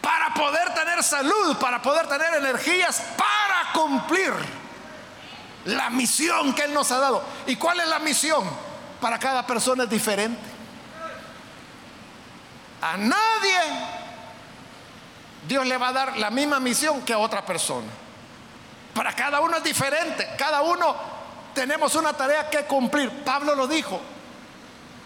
para 0.00 0.32
poder 0.32 0.72
tener 0.72 1.02
salud, 1.02 1.56
para 1.58 1.82
poder 1.82 2.06
tener 2.06 2.34
energías, 2.34 3.02
para 3.16 3.72
cumplir 3.72 4.32
la 5.64 5.90
misión 5.90 6.54
que 6.54 6.62
Él 6.62 6.72
nos 6.72 6.92
ha 6.92 6.98
dado. 6.98 7.24
¿Y 7.48 7.56
cuál 7.56 7.80
es 7.80 7.88
la 7.88 7.98
misión? 7.98 8.48
Para 9.00 9.18
cada 9.18 9.44
persona 9.44 9.82
es 9.82 9.90
diferente. 9.90 10.40
A 12.80 12.96
nadie 12.96 13.58
Dios 15.48 15.66
le 15.66 15.76
va 15.76 15.88
a 15.88 15.92
dar 15.92 16.16
la 16.18 16.30
misma 16.30 16.60
misión 16.60 17.02
que 17.02 17.12
a 17.12 17.18
otra 17.18 17.44
persona. 17.44 17.88
Para 18.94 19.12
cada 19.14 19.40
uno 19.40 19.56
es 19.56 19.64
diferente. 19.64 20.28
Cada 20.38 20.62
uno 20.62 20.94
tenemos 21.54 21.96
una 21.96 22.12
tarea 22.12 22.48
que 22.48 22.64
cumplir. 22.66 23.24
Pablo 23.24 23.56
lo 23.56 23.66
dijo. 23.66 24.00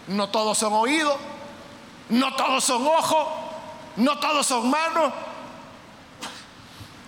No 0.08 0.28
todos 0.28 0.58
son 0.58 0.72
oídos, 0.72 1.16
no 2.08 2.34
todos 2.34 2.64
son 2.64 2.86
ojos, 2.86 3.28
no 3.96 4.18
todos 4.18 4.46
son 4.46 4.68
manos, 4.70 5.12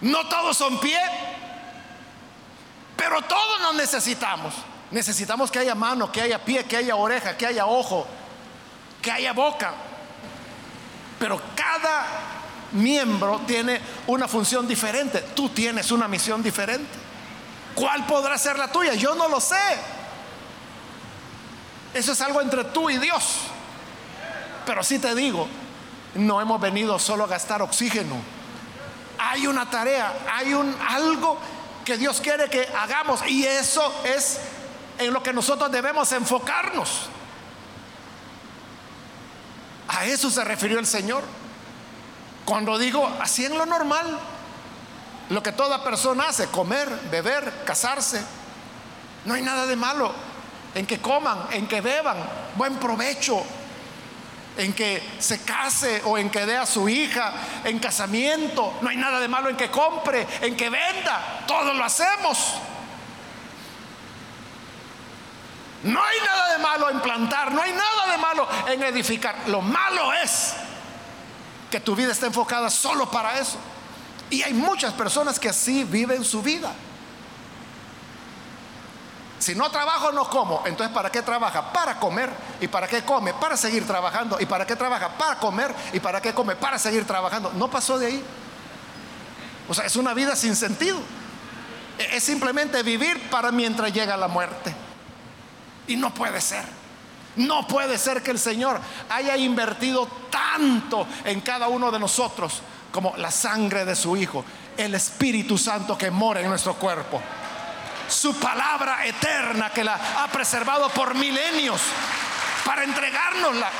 no 0.00 0.28
todos 0.28 0.56
son 0.56 0.78
pies, 0.78 1.10
pero 2.96 3.22
todos 3.22 3.60
nos 3.60 3.74
necesitamos. 3.74 4.54
Necesitamos 4.90 5.50
que 5.50 5.58
haya 5.58 5.74
mano, 5.74 6.12
que 6.12 6.20
haya 6.20 6.44
pie, 6.44 6.64
que 6.64 6.76
haya 6.76 6.96
oreja, 6.96 7.36
que 7.36 7.46
haya 7.46 7.66
ojo, 7.66 8.06
que 9.00 9.10
haya 9.10 9.32
boca. 9.32 9.72
Pero 11.18 11.40
cada 11.54 12.06
miembro 12.72 13.40
tiene 13.46 13.80
una 14.06 14.28
función 14.28 14.68
diferente. 14.68 15.20
Tú 15.34 15.48
tienes 15.48 15.90
una 15.90 16.08
misión 16.08 16.42
diferente. 16.42 16.90
¿Cuál 17.74 18.04
podrá 18.06 18.36
ser 18.36 18.58
la 18.58 18.70
tuya? 18.70 18.94
Yo 18.94 19.14
no 19.14 19.28
lo 19.28 19.40
sé. 19.40 19.56
Eso 21.94 22.12
es 22.12 22.20
algo 22.20 22.40
entre 22.40 22.64
tú 22.64 22.88
y 22.88 22.98
Dios. 22.98 23.38
Pero 24.64 24.82
sí 24.82 24.98
te 24.98 25.14
digo, 25.14 25.46
no 26.14 26.40
hemos 26.40 26.60
venido 26.60 26.98
solo 26.98 27.24
a 27.24 27.26
gastar 27.26 27.62
oxígeno. 27.62 28.16
Hay 29.18 29.46
una 29.46 29.68
tarea, 29.68 30.12
hay 30.32 30.54
un 30.54 30.74
algo 30.88 31.38
que 31.84 31.96
Dios 31.96 32.20
quiere 32.20 32.48
que 32.48 32.66
hagamos 32.80 33.26
y 33.26 33.44
eso 33.44 33.92
es 34.04 34.40
en 34.98 35.12
lo 35.12 35.22
que 35.22 35.32
nosotros 35.32 35.70
debemos 35.70 36.10
enfocarnos. 36.12 37.08
A 39.88 40.06
eso 40.06 40.30
se 40.30 40.42
refirió 40.44 40.78
el 40.78 40.86
Señor. 40.86 41.22
Cuando 42.44 42.78
digo 42.78 43.06
así 43.20 43.44
en 43.44 43.58
lo 43.58 43.66
normal, 43.66 44.18
lo 45.28 45.42
que 45.42 45.52
toda 45.52 45.84
persona 45.84 46.28
hace, 46.28 46.46
comer, 46.46 46.88
beber, 47.10 47.64
casarse, 47.64 48.22
no 49.24 49.34
hay 49.34 49.42
nada 49.42 49.66
de 49.66 49.76
malo 49.76 50.12
en 50.74 50.86
que 50.86 51.00
coman, 51.00 51.48
en 51.52 51.66
que 51.66 51.80
beban, 51.80 52.16
buen 52.56 52.76
provecho, 52.76 53.44
en 54.56 54.72
que 54.72 55.02
se 55.18 55.42
case 55.42 56.02
o 56.04 56.18
en 56.18 56.30
que 56.30 56.44
dé 56.44 56.56
a 56.56 56.66
su 56.66 56.88
hija 56.88 57.32
en 57.64 57.78
casamiento. 57.78 58.74
No 58.80 58.88
hay 58.88 58.96
nada 58.96 59.20
de 59.20 59.28
malo 59.28 59.48
en 59.48 59.56
que 59.56 59.70
compre, 59.70 60.26
en 60.40 60.56
que 60.56 60.68
venda. 60.68 61.44
Todo 61.46 61.72
lo 61.72 61.84
hacemos. 61.84 62.54
No 65.84 66.00
hay 66.02 66.18
nada 66.24 66.52
de 66.52 66.62
malo 66.62 66.90
en 66.90 67.00
plantar, 67.00 67.52
no 67.52 67.60
hay 67.60 67.72
nada 67.72 68.12
de 68.12 68.18
malo 68.18 68.48
en 68.68 68.82
edificar. 68.84 69.34
Lo 69.48 69.60
malo 69.60 70.12
es 70.12 70.54
que 71.70 71.80
tu 71.80 71.96
vida 71.96 72.12
está 72.12 72.26
enfocada 72.26 72.70
solo 72.70 73.10
para 73.10 73.38
eso. 73.38 73.58
Y 74.30 74.42
hay 74.42 74.52
muchas 74.52 74.92
personas 74.92 75.40
que 75.40 75.48
así 75.48 75.84
viven 75.84 76.24
su 76.24 76.40
vida. 76.40 76.72
Si 79.42 79.56
no 79.56 79.72
trabajo, 79.72 80.12
no 80.12 80.30
como. 80.30 80.62
Entonces, 80.66 80.94
¿para 80.94 81.10
qué 81.10 81.20
trabaja? 81.20 81.72
Para 81.72 81.98
comer. 81.98 82.30
¿Y 82.60 82.68
para 82.68 82.86
qué 82.86 83.02
come? 83.02 83.34
Para 83.34 83.56
seguir 83.56 83.84
trabajando. 83.84 84.38
¿Y 84.38 84.46
para 84.46 84.64
qué 84.64 84.76
trabaja? 84.76 85.18
Para 85.18 85.36
comer. 85.40 85.74
¿Y 85.92 85.98
para 85.98 86.22
qué 86.22 86.32
come? 86.32 86.54
Para 86.54 86.78
seguir 86.78 87.04
trabajando. 87.04 87.50
No 87.54 87.68
pasó 87.68 87.98
de 87.98 88.06
ahí. 88.06 88.24
O 89.68 89.74
sea, 89.74 89.84
es 89.84 89.96
una 89.96 90.14
vida 90.14 90.36
sin 90.36 90.54
sentido. 90.54 90.96
es 91.98 92.22
simplemente 92.22 92.84
vivir 92.84 93.20
para 93.30 93.50
mientras 93.50 93.92
llega 93.92 94.16
la 94.16 94.28
muerte. 94.28 94.72
Y 95.88 95.96
no 95.96 96.14
puede 96.14 96.40
ser. 96.40 96.64
No 97.34 97.66
puede 97.66 97.98
ser 97.98 98.22
que 98.22 98.30
el 98.30 98.38
Señor 98.38 98.80
haya 99.08 99.36
invertido 99.36 100.06
tanto 100.30 101.04
en 101.24 101.40
cada 101.40 101.66
uno 101.66 101.90
de 101.90 101.98
nosotros 101.98 102.62
como 102.92 103.16
la 103.16 103.32
sangre 103.32 103.84
de 103.84 103.96
su 103.96 104.16
Hijo, 104.16 104.44
el 104.76 104.94
Espíritu 104.94 105.58
Santo 105.58 105.98
que 105.98 106.12
mora 106.12 106.40
en 106.40 106.48
nuestro 106.48 106.74
cuerpo, 106.74 107.20
su 108.12 108.34
palabra 108.38 109.06
eterna 109.06 109.70
que 109.70 109.82
la 109.82 110.22
ha 110.22 110.28
preservado 110.28 110.90
por 110.90 111.14
milenios 111.14 111.80
para 112.64 112.84
entregárnosla. 112.84 113.70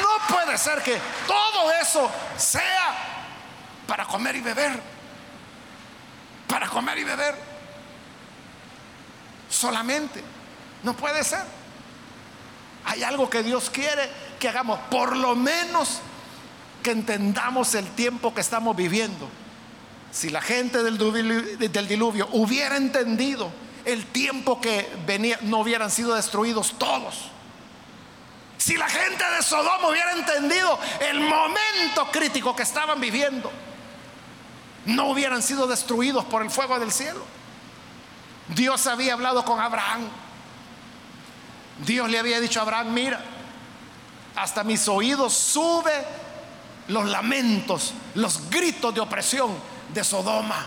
No 0.00 0.34
puede 0.34 0.56
ser 0.56 0.82
que 0.82 0.98
todo 1.26 1.70
eso 1.72 2.10
sea 2.36 2.94
para 3.86 4.06
comer 4.06 4.36
y 4.36 4.40
beber. 4.40 4.80
Para 6.48 6.68
comer 6.68 6.98
y 6.98 7.04
beber. 7.04 7.34
Solamente. 9.50 10.22
No 10.82 10.94
puede 10.94 11.22
ser. 11.22 11.44
Hay 12.84 13.02
algo 13.02 13.28
que 13.28 13.42
Dios 13.42 13.70
quiere 13.70 14.10
que 14.40 14.48
hagamos. 14.48 14.78
Por 14.90 15.16
lo 15.16 15.34
menos 15.34 16.00
que 16.82 16.90
entendamos 16.90 17.74
el 17.74 17.86
tiempo 17.90 18.34
que 18.34 18.40
estamos 18.40 18.74
viviendo. 18.74 19.28
Si 20.12 20.28
la 20.28 20.42
gente 20.42 20.82
del 20.82 20.98
diluvio, 21.88 22.28
hubiera 22.32 22.76
entendido 22.76 23.50
el 23.86 24.04
tiempo 24.04 24.60
que 24.60 24.86
venía, 25.06 25.38
no 25.40 25.60
hubieran 25.60 25.90
sido 25.90 26.14
destruidos 26.14 26.74
todos. 26.78 27.30
Si 28.58 28.76
la 28.76 28.88
gente 28.88 29.24
de 29.36 29.42
Sodoma 29.42 29.88
hubiera 29.88 30.12
entendido 30.12 30.78
el 31.00 31.18
momento 31.18 32.10
crítico 32.12 32.54
que 32.54 32.62
estaban 32.62 33.00
viviendo, 33.00 33.50
no 34.84 35.08
hubieran 35.08 35.42
sido 35.42 35.66
destruidos 35.66 36.26
por 36.26 36.42
el 36.42 36.50
fuego 36.50 36.78
del 36.78 36.92
cielo. 36.92 37.24
Dios 38.48 38.86
había 38.86 39.14
hablado 39.14 39.46
con 39.46 39.60
Abraham. 39.60 40.02
Dios 41.86 42.10
le 42.10 42.18
había 42.18 42.38
dicho 42.38 42.60
a 42.60 42.64
Abraham, 42.64 42.92
mira, 42.92 43.24
hasta 44.36 44.62
mis 44.62 44.86
oídos 44.88 45.32
sube 45.32 46.04
los 46.88 47.06
lamentos, 47.06 47.94
los 48.14 48.50
gritos 48.50 48.94
de 48.94 49.00
opresión 49.00 49.71
de 49.92 50.04
Sodoma. 50.04 50.66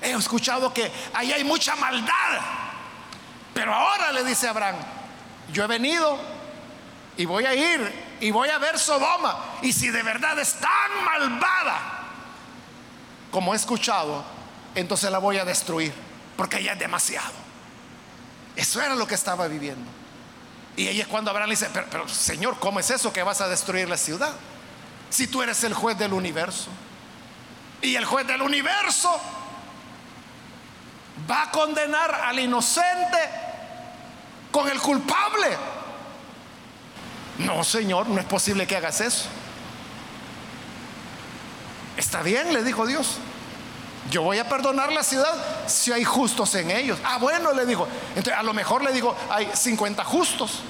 He 0.00 0.12
escuchado 0.12 0.72
que 0.72 0.90
ahí 1.14 1.32
hay 1.32 1.44
mucha 1.44 1.76
maldad. 1.76 2.40
Pero 3.54 3.72
ahora 3.72 4.12
le 4.12 4.24
dice 4.24 4.48
Abraham, 4.48 4.76
yo 5.52 5.64
he 5.64 5.66
venido 5.66 6.18
y 7.16 7.24
voy 7.24 7.46
a 7.46 7.54
ir 7.54 8.16
y 8.20 8.30
voy 8.30 8.48
a 8.48 8.58
ver 8.58 8.78
Sodoma. 8.78 9.56
Y 9.62 9.72
si 9.72 9.90
de 9.90 10.02
verdad 10.02 10.38
es 10.38 10.54
tan 10.54 11.04
malvada 11.04 12.02
como 13.30 13.54
he 13.54 13.56
escuchado, 13.56 14.24
entonces 14.74 15.10
la 15.10 15.18
voy 15.18 15.38
a 15.38 15.44
destruir, 15.44 15.92
porque 16.36 16.58
ella 16.58 16.72
es 16.72 16.78
demasiado. 16.78 17.32
Eso 18.56 18.80
era 18.82 18.94
lo 18.94 19.06
que 19.06 19.14
estaba 19.14 19.46
viviendo. 19.48 19.90
Y 20.76 20.88
ella 20.88 21.02
es 21.02 21.08
cuando 21.08 21.30
Abraham 21.30 21.48
le 21.48 21.54
dice, 21.54 21.70
pero, 21.72 21.86
pero 21.90 22.08
Señor, 22.08 22.58
¿cómo 22.58 22.80
es 22.80 22.90
eso 22.90 23.12
que 23.12 23.22
vas 23.22 23.40
a 23.40 23.48
destruir 23.48 23.88
la 23.88 23.96
ciudad? 23.96 24.32
Si 25.10 25.28
tú 25.28 25.42
eres 25.42 25.62
el 25.62 25.74
juez 25.74 25.96
del 25.96 26.12
universo. 26.12 26.68
Y 27.84 27.96
el 27.96 28.06
juez 28.06 28.26
del 28.26 28.40
universo 28.40 29.20
va 31.30 31.42
a 31.42 31.50
condenar 31.50 32.14
al 32.14 32.38
inocente 32.38 33.18
con 34.50 34.66
el 34.70 34.80
culpable. 34.80 35.48
No, 37.38 37.62
Señor, 37.62 38.08
no 38.08 38.18
es 38.18 38.24
posible 38.24 38.66
que 38.66 38.76
hagas 38.76 39.02
eso. 39.02 39.26
Está 41.98 42.22
bien, 42.22 42.54
le 42.54 42.64
dijo 42.64 42.86
Dios. 42.86 43.18
Yo 44.10 44.22
voy 44.22 44.38
a 44.38 44.48
perdonar 44.48 44.90
la 44.90 45.02
ciudad 45.02 45.34
si 45.66 45.92
hay 45.92 46.04
justos 46.04 46.54
en 46.54 46.70
ellos. 46.70 46.98
Ah, 47.04 47.18
bueno, 47.18 47.52
le 47.52 47.66
dijo. 47.66 47.86
Entonces, 48.16 48.32
a 48.32 48.42
lo 48.42 48.54
mejor 48.54 48.82
le 48.82 48.92
digo, 48.92 49.14
hay 49.28 49.50
50 49.52 50.02
justos. 50.04 50.60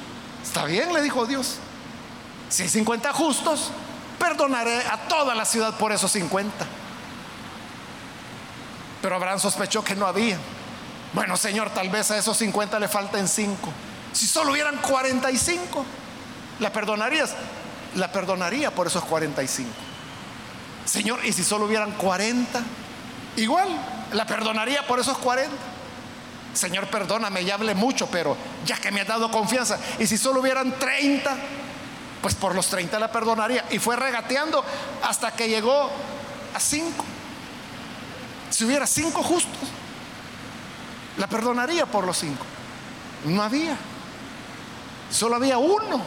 Está 0.42 0.64
bien, 0.64 0.92
le 0.92 1.00
dijo 1.00 1.26
Dios. 1.26 1.58
Si 2.48 2.64
hay 2.64 2.68
50 2.68 3.12
justos, 3.12 3.70
perdonaré 4.18 4.78
a 4.86 5.08
toda 5.08 5.36
la 5.36 5.44
ciudad 5.44 5.78
por 5.78 5.92
esos 5.92 6.10
50. 6.10 6.66
Pero 9.04 9.16
Abraham 9.16 9.38
sospechó 9.38 9.84
que 9.84 9.94
no 9.94 10.06
había. 10.06 10.38
Bueno, 11.12 11.36
Señor, 11.36 11.68
tal 11.68 11.90
vez 11.90 12.10
a 12.10 12.16
esos 12.16 12.38
50 12.38 12.78
le 12.78 12.88
falten 12.88 13.28
5. 13.28 13.70
Si 14.14 14.26
solo 14.26 14.52
hubieran 14.52 14.78
45. 14.78 15.84
¿La 16.60 16.72
perdonarías? 16.72 17.34
La 17.96 18.10
perdonaría 18.10 18.74
por 18.74 18.86
esos 18.86 19.04
45. 19.04 19.68
Señor, 20.86 21.22
¿y 21.22 21.34
si 21.34 21.44
solo 21.44 21.66
hubieran 21.66 21.92
40? 21.92 22.62
Igual, 23.36 23.68
la 24.14 24.24
perdonaría 24.24 24.86
por 24.86 24.98
esos 24.98 25.18
40. 25.18 25.54
Señor, 26.54 26.86
perdóname, 26.86 27.44
ya 27.44 27.56
hablé 27.56 27.74
mucho, 27.74 28.06
pero 28.06 28.38
ya 28.64 28.78
que 28.78 28.90
me 28.90 29.02
has 29.02 29.06
dado 29.06 29.30
confianza. 29.30 29.78
Y 29.98 30.06
si 30.06 30.16
solo 30.16 30.40
hubieran 30.40 30.78
30, 30.78 31.30
pues 32.22 32.34
por 32.34 32.54
los 32.54 32.68
30 32.68 32.98
la 32.98 33.12
perdonaría. 33.12 33.66
Y 33.70 33.78
fue 33.78 33.96
regateando 33.96 34.64
hasta 35.02 35.30
que 35.32 35.46
llegó 35.46 35.90
a 36.54 36.58
5. 36.58 37.04
Si 38.50 38.64
hubiera 38.64 38.86
5 38.86 39.22
justos, 39.22 39.68
la 41.16 41.26
perdonaría 41.26 41.86
por 41.86 42.04
los 42.04 42.18
5. 42.18 42.36
No 43.26 43.42
había. 43.42 43.76
Solo 45.10 45.36
había 45.36 45.58
uno 45.58 46.00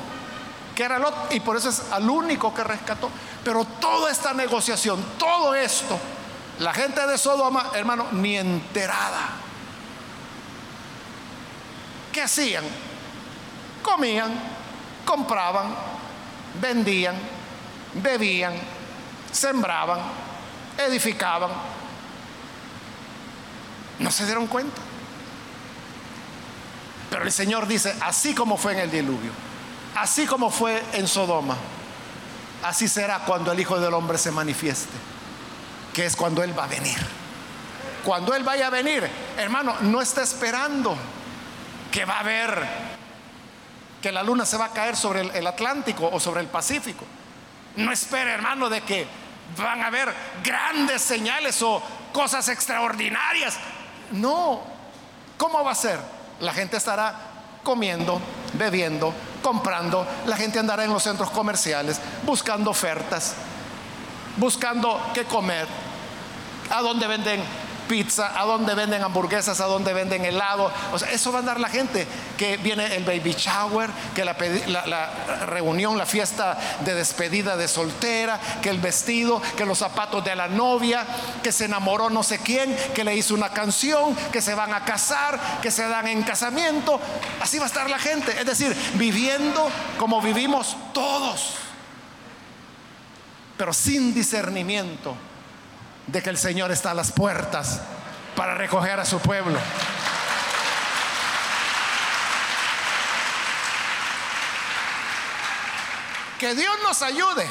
que 0.78 0.84
era 0.84 1.00
Lot, 1.00 1.34
y 1.34 1.40
por 1.40 1.58
eso 1.58 1.70
es 1.70 1.92
al 1.92 2.08
único 2.08 2.54
que 2.54 2.64
rescató. 2.64 3.10
Pero 3.44 3.66
toda 3.66 4.12
esta 4.12 4.32
negociación, 4.34 5.04
todo 5.18 5.56
esto, 5.56 5.98
la 6.60 6.72
gente 6.72 7.06
de 7.08 7.18
Sodoma, 7.18 7.72
hermano, 7.74 8.06
ni 8.12 8.38
enterada. 8.38 9.30
¿Qué 12.12 12.22
hacían? 12.22 12.64
Comían, 13.82 14.32
compraban, 15.04 15.74
vendían, 16.62 17.16
bebían, 17.96 18.54
sembraban, 19.32 20.00
edificaban. 20.78 21.77
No 24.00 24.12
se 24.12 24.26
dieron 24.26 24.48
cuenta. 24.48 24.82
Pero 27.10 27.24
el 27.24 27.32
Señor 27.32 27.68
dice, 27.68 27.96
así 28.02 28.36
como 28.36 28.58
fue 28.58 28.74
en 28.74 28.80
el 28.80 28.92
diluvio, 28.92 29.32
Así 29.98 30.28
como 30.28 30.52
fue 30.52 30.84
en 30.94 31.08
Sodoma, 31.08 31.58
así 32.64 32.88
será 32.88 33.20
cuando 33.20 33.52
el 33.52 33.60
Hijo 33.60 33.80
del 33.80 33.96
Hombre 33.96 34.20
se 34.20 34.30
manifieste, 34.30 34.94
que 35.92 36.06
es 36.06 36.16
cuando 36.16 36.44
Él 36.44 36.58
va 36.58 36.66
a 36.66 36.68
venir. 36.68 37.00
Cuando 38.06 38.36
Él 38.36 38.44
vaya 38.44 38.68
a 38.68 38.70
venir, 38.70 39.10
hermano, 39.38 39.76
no 39.82 40.00
está 40.00 40.22
esperando 40.22 40.96
que 41.92 42.06
va 42.06 42.18
a 42.18 42.20
haber, 42.20 42.64
que 44.00 44.12
la 44.12 44.22
luna 44.22 44.46
se 44.46 44.58
va 44.58 44.66
a 44.66 44.72
caer 44.72 44.96
sobre 44.96 45.22
el, 45.22 45.48
Atlántico 45.48 46.08
o 46.12 46.20
sobre 46.20 46.42
el 46.42 46.48
Pacífico. 46.48 47.04
No 47.78 47.92
espere, 47.92 48.34
hermano, 48.34 48.70
de 48.70 48.82
que 48.82 49.08
van 49.58 49.82
a 49.82 49.88
haber 49.88 50.14
grandes 50.44 51.02
señales 51.02 51.60
o 51.64 51.82
cosas 52.14 52.48
extraordinarias. 52.50 53.58
No, 54.12 54.62
¿cómo 55.38 55.64
va 55.64 55.72
a 55.72 55.76
ser? 55.76 56.00
La 56.40 56.54
gente 56.54 56.78
estará 56.78 57.14
comiendo, 57.64 58.22
bebiendo, 58.54 59.14
comprando, 59.42 60.08
la 60.26 60.38
gente 60.38 60.60
andará 60.60 60.84
en 60.84 60.94
los 60.94 61.04
centros 61.04 61.30
comerciales 61.32 62.00
buscando 62.24 62.72
ofertas, 62.72 63.36
buscando 64.38 65.02
qué 65.14 65.26
comer, 65.26 65.68
a 66.70 66.82
dónde 66.82 67.08
venden 67.08 67.42
pizza, 67.88 68.40
a 68.40 68.46
dónde 68.46 68.76
venden 68.76 69.02
hamburguesas, 69.02 69.60
a 69.62 69.66
dónde 69.66 69.94
venden 69.94 70.26
helado. 70.26 70.72
O 70.92 71.00
sea, 71.00 71.12
eso 71.12 71.32
va 71.32 71.40
a 71.40 71.42
andar 71.42 71.60
la 71.60 71.70
gente. 71.70 72.08
Que 72.38 72.58
viene 72.58 72.96
el 72.96 73.04
baby 73.04 73.34
shower, 73.34 73.90
que 74.14 74.26
la, 74.26 74.36
reunión, 75.46 75.98
la 75.98 76.06
fiesta 76.06 76.58
de 76.84 76.94
despedida 76.94 77.58
de 77.58 77.68
soltera, 77.68 78.40
que 78.62 78.70
el 78.70 78.80
vestido, 78.80 79.42
que 79.56 79.66
los 79.66 79.80
zapatos 79.80 80.24
de 80.24 80.36
la 80.36 80.48
novia, 80.48 81.06
que 81.42 81.52
se 81.52 81.66
enamoró 81.66 82.10
no 82.10 82.24
sé 82.24 82.40
quién, 82.40 82.76
que 82.94 83.04
le 83.04 83.16
hizo 83.16 83.34
una 83.34 83.50
canción, 83.50 84.16
que 84.32 84.42
se 84.42 84.54
van 84.54 84.74
a 84.74 84.86
casar, 84.86 85.40
que 85.62 85.72
se 85.72 85.88
dan 85.88 86.08
en 86.08 86.24
casamiento. 86.24 87.00
Así 87.42 87.58
va 87.58 87.66
a 87.66 87.68
estar 87.68 87.90
la 87.90 88.00
gente. 88.00 88.32
Es 88.40 88.46
decir, 88.46 88.76
viviendo 88.96 89.70
como 89.98 90.22
vivimos 90.22 90.76
todos, 90.94 91.56
pero 93.58 93.74
sin 93.74 94.14
discernimiento 94.14 95.16
de 96.08 96.22
que 96.24 96.30
el 96.30 96.38
Señor 96.38 96.72
está 96.72 96.92
a 96.92 96.94
las 96.94 97.12
puertas 97.12 97.82
para 98.36 98.56
recoger 98.56 99.00
a 99.00 99.06
su 99.06 99.20
pueblo. 99.20 99.60
Que 106.40 106.54
Dios 106.56 106.76
nos 106.84 107.02
ayude 107.02 107.48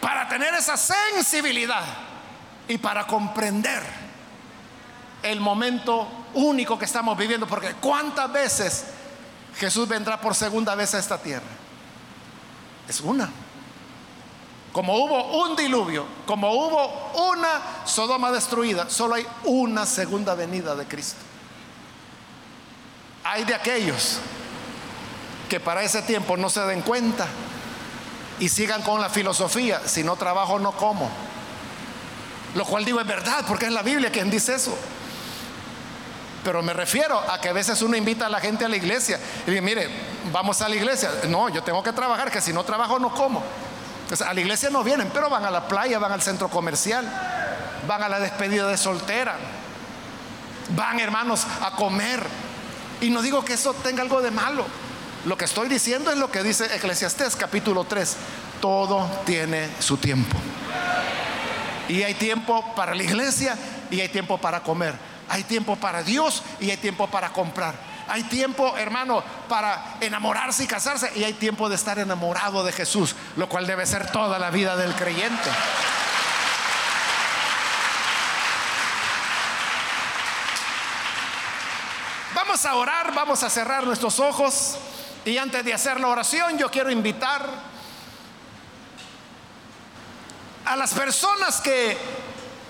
para 0.00 0.28
tener 0.28 0.54
esa 0.54 0.76
sensibilidad 0.76 1.84
y 2.68 2.78
para 2.78 3.06
comprender 3.06 3.82
el 5.22 5.40
momento 5.40 6.26
único 6.34 6.78
que 6.78 6.84
estamos 6.84 7.16
viviendo, 7.16 7.46
porque 7.46 7.74
cuántas 7.80 8.30
veces 8.30 8.84
Jesús 9.58 9.88
vendrá 9.88 10.20
por 10.20 10.34
segunda 10.34 10.74
vez 10.74 10.94
a 10.94 10.98
esta 10.98 11.18
tierra. 11.18 11.46
Es 12.86 13.00
una. 13.00 13.30
Como 14.76 14.94
hubo 14.98 15.42
un 15.42 15.56
diluvio, 15.56 16.04
como 16.26 16.52
hubo 16.52 17.12
una 17.30 17.86
Sodoma 17.86 18.30
destruida, 18.30 18.90
solo 18.90 19.14
hay 19.14 19.26
una 19.44 19.86
segunda 19.86 20.34
venida 20.34 20.74
de 20.74 20.84
Cristo. 20.84 21.16
Hay 23.24 23.44
de 23.44 23.54
aquellos 23.54 24.18
que 25.48 25.60
para 25.60 25.82
ese 25.82 26.02
tiempo 26.02 26.36
no 26.36 26.50
se 26.50 26.60
den 26.60 26.82
cuenta 26.82 27.26
y 28.38 28.50
sigan 28.50 28.82
con 28.82 29.00
la 29.00 29.08
filosofía, 29.08 29.80
si 29.86 30.04
no 30.04 30.14
trabajo 30.16 30.58
no 30.58 30.72
como. 30.72 31.08
Lo 32.54 32.66
cual 32.66 32.84
digo 32.84 33.00
es 33.00 33.06
verdad, 33.06 33.46
porque 33.48 33.64
es 33.64 33.72
la 33.72 33.82
Biblia 33.82 34.12
quien 34.12 34.30
dice 34.30 34.56
eso. 34.56 34.76
Pero 36.44 36.62
me 36.62 36.74
refiero 36.74 37.18
a 37.18 37.40
que 37.40 37.48
a 37.48 37.54
veces 37.54 37.80
uno 37.80 37.96
invita 37.96 38.26
a 38.26 38.28
la 38.28 38.40
gente 38.40 38.66
a 38.66 38.68
la 38.68 38.76
iglesia 38.76 39.18
y 39.46 39.52
dice, 39.52 39.62
mire, 39.62 39.88
vamos 40.30 40.60
a 40.60 40.68
la 40.68 40.76
iglesia. 40.76 41.10
No, 41.30 41.48
yo 41.48 41.62
tengo 41.62 41.82
que 41.82 41.94
trabajar, 41.94 42.30
que 42.30 42.42
si 42.42 42.52
no 42.52 42.62
trabajo 42.62 42.98
no 42.98 43.14
como. 43.14 43.42
A 44.24 44.34
la 44.34 44.40
iglesia 44.40 44.70
no 44.70 44.84
vienen, 44.84 45.10
pero 45.12 45.28
van 45.28 45.44
a 45.44 45.50
la 45.50 45.66
playa, 45.68 45.98
van 45.98 46.12
al 46.12 46.22
centro 46.22 46.48
comercial, 46.48 47.04
van 47.86 48.02
a 48.02 48.08
la 48.08 48.20
despedida 48.20 48.68
de 48.68 48.76
soltera, 48.76 49.36
van 50.70 51.00
hermanos 51.00 51.46
a 51.62 51.72
comer. 51.72 52.24
Y 53.00 53.10
no 53.10 53.20
digo 53.22 53.44
que 53.44 53.54
eso 53.54 53.74
tenga 53.74 54.02
algo 54.02 54.22
de 54.22 54.30
malo. 54.30 54.64
Lo 55.24 55.36
que 55.36 55.44
estoy 55.44 55.68
diciendo 55.68 56.10
es 56.10 56.18
lo 56.18 56.30
que 56.30 56.42
dice 56.42 56.66
Eclesiastés 56.74 57.34
capítulo 57.36 57.84
3. 57.84 58.16
Todo 58.60 59.08
tiene 59.24 59.68
su 59.80 59.96
tiempo. 59.96 60.36
Y 61.88 62.02
hay 62.02 62.14
tiempo 62.14 62.74
para 62.74 62.94
la 62.94 63.02
iglesia 63.02 63.56
y 63.90 64.00
hay 64.00 64.08
tiempo 64.08 64.38
para 64.38 64.62
comer. 64.62 64.94
Hay 65.28 65.42
tiempo 65.42 65.76
para 65.76 66.02
Dios 66.02 66.42
y 66.60 66.70
hay 66.70 66.76
tiempo 66.76 67.08
para 67.08 67.32
comprar. 67.32 67.74
Hay 68.08 68.22
tiempo, 68.24 68.76
hermano, 68.76 69.22
para 69.48 69.96
enamorarse 70.00 70.64
y 70.64 70.66
casarse 70.66 71.10
y 71.16 71.24
hay 71.24 71.32
tiempo 71.34 71.68
de 71.68 71.74
estar 71.74 71.98
enamorado 71.98 72.64
de 72.64 72.72
Jesús, 72.72 73.16
lo 73.36 73.48
cual 73.48 73.66
debe 73.66 73.84
ser 73.86 74.10
toda 74.10 74.38
la 74.38 74.50
vida 74.50 74.76
del 74.76 74.94
creyente. 74.94 75.50
Vamos 82.34 82.64
a 82.64 82.74
orar, 82.74 83.12
vamos 83.12 83.42
a 83.42 83.50
cerrar 83.50 83.84
nuestros 83.84 84.20
ojos. 84.20 84.76
Y 85.24 85.38
antes 85.38 85.64
de 85.64 85.74
hacer 85.74 85.98
la 85.98 86.06
oración, 86.06 86.56
yo 86.56 86.70
quiero 86.70 86.90
invitar 86.90 87.44
a 90.64 90.76
las 90.76 90.94
personas 90.94 91.60
que 91.60 91.98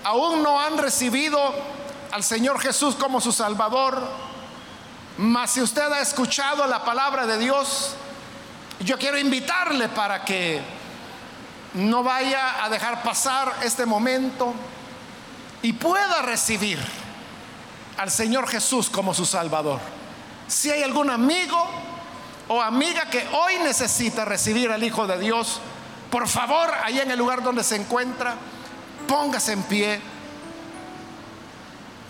aún 0.03 0.41
no 0.41 0.59
han 0.59 0.77
recibido 0.77 1.53
al 2.11 2.23
Señor 2.23 2.59
Jesús 2.59 2.95
como 2.95 3.21
su 3.21 3.31
Salvador, 3.31 4.01
mas 5.17 5.51
si 5.51 5.61
usted 5.61 5.91
ha 5.91 6.01
escuchado 6.01 6.67
la 6.67 6.83
palabra 6.83 7.25
de 7.25 7.37
Dios, 7.37 7.95
yo 8.79 8.97
quiero 8.97 9.17
invitarle 9.17 9.89
para 9.89 10.23
que 10.23 10.61
no 11.73 12.03
vaya 12.03 12.63
a 12.63 12.69
dejar 12.69 13.01
pasar 13.03 13.53
este 13.63 13.85
momento 13.85 14.53
y 15.61 15.73
pueda 15.73 16.21
recibir 16.21 16.79
al 17.97 18.11
Señor 18.11 18.47
Jesús 18.47 18.89
como 18.89 19.13
su 19.13 19.25
Salvador. 19.25 19.79
Si 20.47 20.69
hay 20.69 20.83
algún 20.83 21.09
amigo, 21.09 21.67
o 22.47 22.61
amiga 22.61 23.09
que 23.09 23.27
hoy 23.33 23.57
necesita 23.63 24.23
recibir 24.23 24.71
al 24.71 24.83
Hijo 24.83 25.07
de 25.07 25.17
Dios, 25.19 25.59
por 26.11 26.27
favor, 26.27 26.71
ahí 26.83 26.99
en 26.99 27.11
el 27.11 27.17
lugar 27.17 27.43
donde 27.43 27.63
se 27.63 27.75
encuentra, 27.75 28.35
póngase 29.07 29.53
en 29.53 29.63
pie 29.63 30.01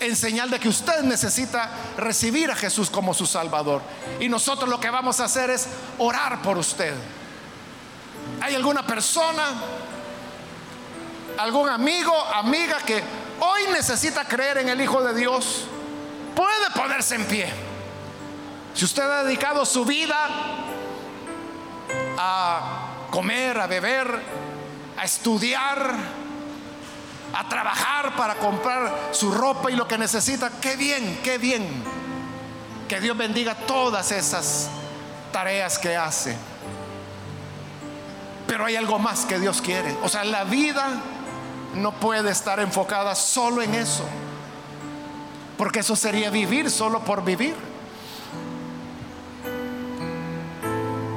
en 0.00 0.16
señal 0.16 0.50
de 0.50 0.60
que 0.60 0.68
usted 0.68 1.02
necesita 1.02 1.70
recibir 1.96 2.50
a 2.50 2.56
Jesús 2.56 2.90
como 2.90 3.14
su 3.14 3.26
Salvador. 3.26 3.82
Y 4.20 4.28
nosotros 4.28 4.68
lo 4.68 4.80
que 4.80 4.90
vamos 4.90 5.20
a 5.20 5.24
hacer 5.24 5.50
es 5.50 5.66
orar 5.98 6.42
por 6.42 6.58
usted. 6.58 6.94
¿Hay 8.40 8.54
alguna 8.54 8.86
persona, 8.86 9.54
algún 11.38 11.68
amigo, 11.68 12.12
amiga 12.34 12.78
que 12.78 13.02
hoy 13.40 13.62
necesita 13.72 14.24
creer 14.24 14.58
en 14.58 14.68
el 14.68 14.80
Hijo 14.80 15.02
de 15.02 15.14
Dios? 15.14 15.66
Puede 16.34 16.70
ponerse 16.74 17.16
en 17.16 17.24
pie. 17.24 17.52
Si 18.74 18.84
usted 18.84 19.02
ha 19.02 19.24
dedicado 19.24 19.66
su 19.66 19.84
vida 19.84 20.28
a 22.16 23.06
comer, 23.10 23.58
a 23.58 23.66
beber, 23.66 24.22
a 24.96 25.04
estudiar, 25.04 25.94
a 27.34 27.48
trabajar 27.48 28.16
para 28.16 28.36
comprar 28.36 29.10
su 29.12 29.32
ropa 29.32 29.70
y 29.70 29.76
lo 29.76 29.86
que 29.86 29.98
necesita, 29.98 30.50
qué 30.60 30.76
bien, 30.76 31.20
qué 31.22 31.38
bien. 31.38 31.66
Que 32.88 33.00
Dios 33.00 33.16
bendiga 33.16 33.54
todas 33.54 34.12
esas 34.12 34.70
tareas 35.30 35.78
que 35.78 35.96
hace. 35.96 36.36
Pero 38.46 38.64
hay 38.64 38.76
algo 38.76 38.98
más 38.98 39.26
que 39.26 39.38
Dios 39.38 39.60
quiere. 39.60 39.94
O 40.02 40.08
sea, 40.08 40.24
la 40.24 40.44
vida 40.44 40.88
no 41.74 41.92
puede 41.92 42.30
estar 42.30 42.60
enfocada 42.60 43.14
solo 43.14 43.60
en 43.60 43.74
eso. 43.74 44.04
Porque 45.58 45.80
eso 45.80 45.96
sería 45.96 46.30
vivir 46.30 46.70
solo 46.70 47.00
por 47.00 47.24
vivir. 47.24 47.54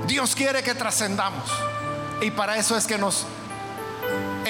Dios 0.07 0.35
quiere 0.35 0.61
que 0.61 0.75
trascendamos. 0.75 1.49
Y 2.21 2.31
para 2.31 2.57
eso 2.57 2.75
es 2.75 2.85
que 2.85 2.97
nos 2.97 3.25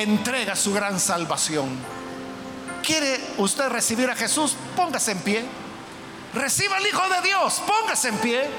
entrega 0.01 0.55
su 0.55 0.73
gran 0.73 0.99
salvación. 0.99 1.69
¿Quiere 2.83 3.19
usted 3.37 3.69
recibir 3.69 4.09
a 4.09 4.15
Jesús? 4.15 4.55
Póngase 4.75 5.11
en 5.11 5.19
pie. 5.19 5.45
Reciba 6.33 6.77
al 6.77 6.87
Hijo 6.87 7.01
de 7.09 7.27
Dios. 7.27 7.61
Póngase 7.65 8.09
en 8.09 8.17
pie. 8.17 8.49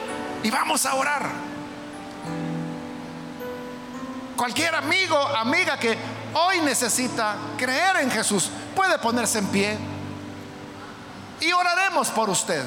Y 0.42 0.50
vamos 0.50 0.86
a 0.86 0.94
orar. 0.94 1.30
Cualquier 4.36 4.74
amigo, 4.74 5.16
amiga 5.16 5.78
que 5.78 5.96
hoy 6.34 6.60
necesita 6.60 7.36
creer 7.56 7.96
en 7.98 8.10
Jesús, 8.10 8.50
puede 8.74 8.98
ponerse 8.98 9.38
en 9.38 9.46
pie. 9.46 9.78
Y 11.40 11.52
oraremos 11.52 12.08
por 12.10 12.30
usted. 12.30 12.64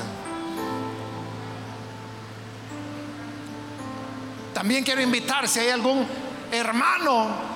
También 4.53 4.83
quiero 4.83 5.01
invitar 5.01 5.47
si 5.49 5.59
hay 5.59 5.69
algún 5.69 6.07
hermano, 6.51 7.54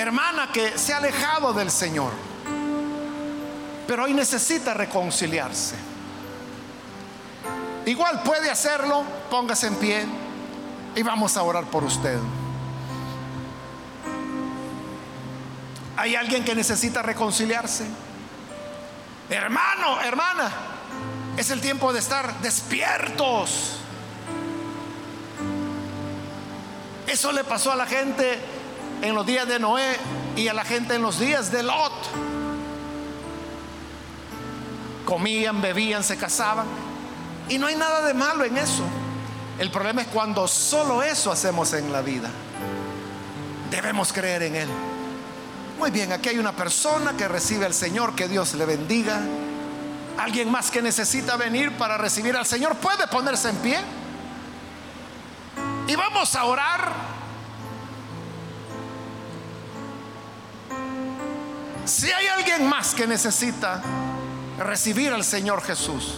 hermana 0.00 0.50
que 0.52 0.78
se 0.78 0.92
ha 0.92 0.98
alejado 0.98 1.52
del 1.52 1.70
Señor, 1.70 2.12
pero 3.86 4.04
hoy 4.04 4.14
necesita 4.14 4.74
reconciliarse. 4.74 5.76
Igual 7.86 8.22
puede 8.22 8.50
hacerlo, 8.50 9.02
póngase 9.30 9.66
en 9.66 9.76
pie 9.76 10.06
y 10.94 11.02
vamos 11.02 11.36
a 11.36 11.42
orar 11.42 11.64
por 11.64 11.84
usted. 11.84 12.18
¿Hay 15.96 16.14
alguien 16.14 16.44
que 16.44 16.54
necesita 16.54 17.02
reconciliarse? 17.02 17.86
Hermano, 19.30 20.00
hermana, 20.02 20.50
es 21.36 21.50
el 21.50 21.60
tiempo 21.60 21.92
de 21.92 21.98
estar 21.98 22.40
despiertos 22.40 23.78
Eso 27.08 27.32
le 27.32 27.42
pasó 27.42 27.72
a 27.72 27.76
la 27.76 27.86
gente 27.86 28.38
en 29.02 29.14
los 29.14 29.26
días 29.26 29.46
de 29.46 29.58
Noé 29.58 29.96
y 30.36 30.48
a 30.48 30.54
la 30.54 30.64
gente 30.64 30.94
en 30.94 31.02
los 31.02 31.18
días 31.18 31.50
de 31.50 31.62
Lot. 31.62 31.92
Comían, 35.04 35.60
bebían, 35.60 36.04
se 36.04 36.16
casaban. 36.16 36.66
Y 37.48 37.58
no 37.58 37.66
hay 37.66 37.76
nada 37.76 38.06
de 38.06 38.14
malo 38.14 38.44
en 38.44 38.56
eso. 38.58 38.84
El 39.58 39.70
problema 39.70 40.02
es 40.02 40.08
cuando 40.08 40.46
solo 40.46 41.02
eso 41.02 41.32
hacemos 41.32 41.72
en 41.72 41.92
la 41.92 42.02
vida. 42.02 42.28
Debemos 43.70 44.12
creer 44.12 44.42
en 44.44 44.56
Él. 44.56 44.68
Muy 45.78 45.90
bien, 45.90 46.12
aquí 46.12 46.28
hay 46.28 46.38
una 46.38 46.52
persona 46.52 47.16
que 47.16 47.28
recibe 47.28 47.64
al 47.64 47.74
Señor, 47.74 48.14
que 48.14 48.28
Dios 48.28 48.54
le 48.54 48.66
bendiga. 48.66 49.20
Alguien 50.18 50.50
más 50.50 50.70
que 50.70 50.82
necesita 50.82 51.36
venir 51.36 51.76
para 51.76 51.96
recibir 51.96 52.36
al 52.36 52.46
Señor 52.46 52.76
puede 52.76 53.06
ponerse 53.06 53.50
en 53.50 53.56
pie. 53.56 53.78
Y 55.86 55.96
vamos 55.96 56.34
a 56.34 56.44
orar. 56.44 57.07
Si 61.88 62.12
hay 62.12 62.26
alguien 62.26 62.68
más 62.68 62.94
que 62.94 63.06
necesita 63.06 63.80
recibir 64.58 65.10
al 65.10 65.24
Señor 65.24 65.62
Jesús 65.62 66.16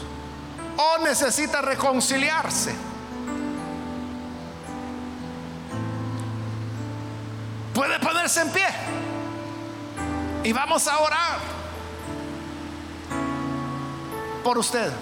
o 0.77 0.99
necesita 1.05 1.62
reconciliarse, 1.62 2.75
puede 7.73 8.01
ponerse 8.01 8.41
en 8.41 8.51
pie 8.51 8.66
y 10.43 10.53
vamos 10.53 10.89
a 10.89 10.99
orar 10.99 11.39
por 14.43 14.59
usted. 14.59 14.93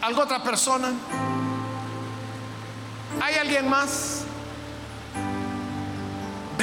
¿Algo 0.00 0.22
otra 0.22 0.40
persona? 0.44 0.92
¿Hay 3.20 3.34
alguien 3.34 3.68
más? 3.68 4.21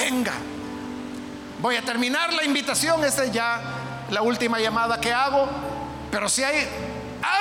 Venga. 0.10 0.34
Voy 1.62 1.76
a 1.76 1.86
terminar 1.86 2.34
la 2.34 2.44
invitación, 2.44 3.06
esta 3.06 3.26
es 3.26 3.32
ya 3.32 3.62
la 4.10 4.24
última 4.24 4.60
llamada 4.60 5.00
que 5.00 5.14
hago, 5.14 5.48
pero 6.10 6.28
si 6.28 6.44
hay 6.44 6.68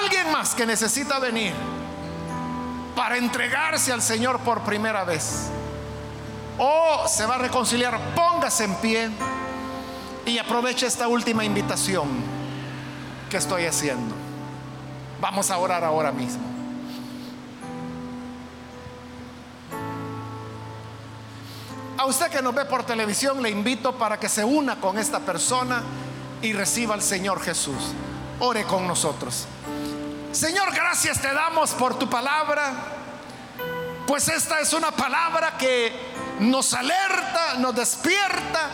alguien 0.03 0.31
más 0.31 0.55
que 0.55 0.67
necesita 0.67 1.19
venir, 1.19 1.55
para 2.95 3.17
entregarse 3.17 3.91
al 3.91 4.03
Señor 4.03 4.41
por 4.41 4.65
primera 4.65 5.05
vez 5.05 5.47
o 6.59 7.09
se 7.09 7.25
va 7.25 7.37
a 7.37 7.39
reconciliar, 7.39 7.99
póngase 8.15 8.65
en 8.65 8.75
pie 8.75 9.09
y 10.27 10.37
aproveche 10.37 10.87
esta 10.87 11.09
última 11.09 11.45
invitación 11.45 12.09
que 13.31 13.39
estoy 13.39 13.65
haciendo. 13.65 14.15
Vamos 15.23 15.51
a 15.51 15.57
orar 15.57 15.85
ahora 15.85 16.13
mismo. 16.13 16.58
A 21.99 22.07
usted 22.07 22.31
que 22.31 22.41
nos 22.41 22.55
ve 22.55 22.65
por 22.65 22.85
televisión 22.85 23.43
le 23.43 23.51
invito 23.51 23.99
para 23.99 24.21
que 24.21 24.29
se 24.29 24.45
una 24.45 24.77
con 24.77 24.99
esta 24.99 25.19
persona 25.19 25.83
y 26.41 26.53
reciba 26.53 26.95
al 26.95 27.03
Señor 27.03 27.43
Jesús. 27.43 27.93
Ore 28.39 28.63
con 28.63 28.87
nosotros. 28.87 29.49
Señor, 30.31 30.73
gracias 30.73 31.21
te 31.21 31.35
damos 31.35 31.73
por 31.73 31.99
tu 31.99 32.09
palabra, 32.09 32.73
pues 34.07 34.29
esta 34.29 34.61
es 34.61 34.73
una 34.75 34.93
palabra 34.93 35.59
que 35.59 35.93
nos 36.39 36.73
alerta, 36.73 37.55
nos 37.59 37.75
despierta. 37.75 38.71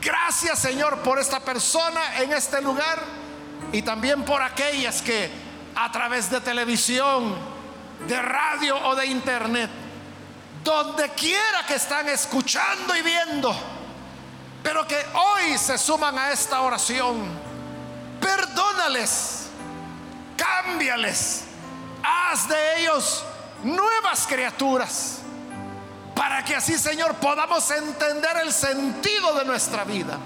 Gracias 0.00 0.58
Señor 0.60 1.00
por 1.00 1.18
esta 1.18 1.40
persona 1.40 2.22
en 2.22 2.32
este 2.32 2.62
lugar 2.62 3.02
y 3.70 3.82
también 3.82 4.24
por 4.24 4.40
aquellas 4.40 5.02
que 5.02 5.30
a 5.74 5.92
través 5.92 6.30
de 6.30 6.40
televisión, 6.40 7.34
de 8.08 8.22
radio 8.22 8.78
o 8.88 8.96
de 8.96 9.04
internet, 9.04 9.70
donde 10.62 11.08
quiera 11.10 11.64
que 11.66 11.74
están 11.74 12.08
escuchando 12.08 12.94
y 12.96 13.02
viendo, 13.02 13.54
pero 14.62 14.86
que 14.86 15.02
hoy 15.14 15.56
se 15.58 15.78
suman 15.78 16.18
a 16.18 16.32
esta 16.32 16.60
oración, 16.60 17.26
perdónales, 18.20 19.46
cámbiales, 20.36 21.44
haz 22.02 22.48
de 22.48 22.80
ellos 22.80 23.24
nuevas 23.62 24.26
criaturas 24.26 25.18
para 26.14 26.44
que 26.44 26.54
así, 26.54 26.76
Señor, 26.76 27.14
podamos 27.14 27.70
entender 27.70 28.36
el 28.42 28.52
sentido 28.52 29.34
de 29.38 29.44
nuestra 29.46 29.84
vida, 29.84 30.18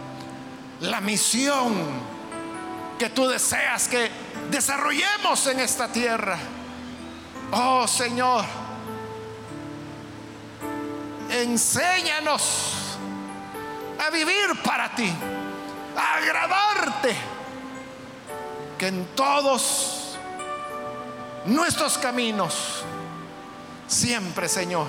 la 0.80 1.01
misión 1.01 1.72
que 2.99 3.11
tú 3.11 3.28
deseas 3.28 3.89
que 3.89 4.11
desarrollemos 4.51 5.47
en 5.47 5.61
esta 5.61 5.89
tierra. 5.89 6.39
Oh 7.53 7.87
Señor, 7.87 8.45
enséñanos 11.43 12.97
a 13.99 14.11
vivir 14.11 14.62
para 14.64 14.95
ti, 14.95 15.12
a 15.97 16.16
agradarte, 16.16 17.16
que 18.78 18.87
en 18.89 19.07
todos 19.14 20.16
nuestros 21.47 21.99
caminos, 21.99 22.85
siempre, 23.87 24.49
Señor, 24.49 24.87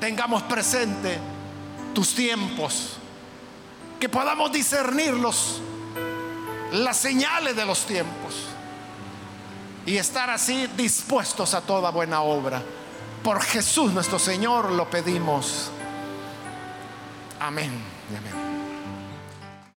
tengamos 0.00 0.42
presente 0.42 1.18
tus 1.94 2.14
tiempos, 2.14 2.96
que 4.00 4.08
podamos 4.08 4.52
discernirlos, 4.52 5.60
las 6.72 6.96
señales 6.96 7.54
de 7.54 7.64
los 7.64 7.86
tiempos 7.86 8.55
y 9.86 9.96
estar 9.96 10.28
así 10.28 10.66
dispuestos 10.76 11.54
a 11.54 11.60
toda 11.60 11.90
buena 11.90 12.20
obra. 12.22 12.60
Por 13.22 13.40
Jesús 13.40 13.92
nuestro 13.92 14.18
Señor 14.18 14.72
lo 14.72 14.90
pedimos. 14.90 15.70
Amén. 17.40 17.70
amén. 18.10 18.45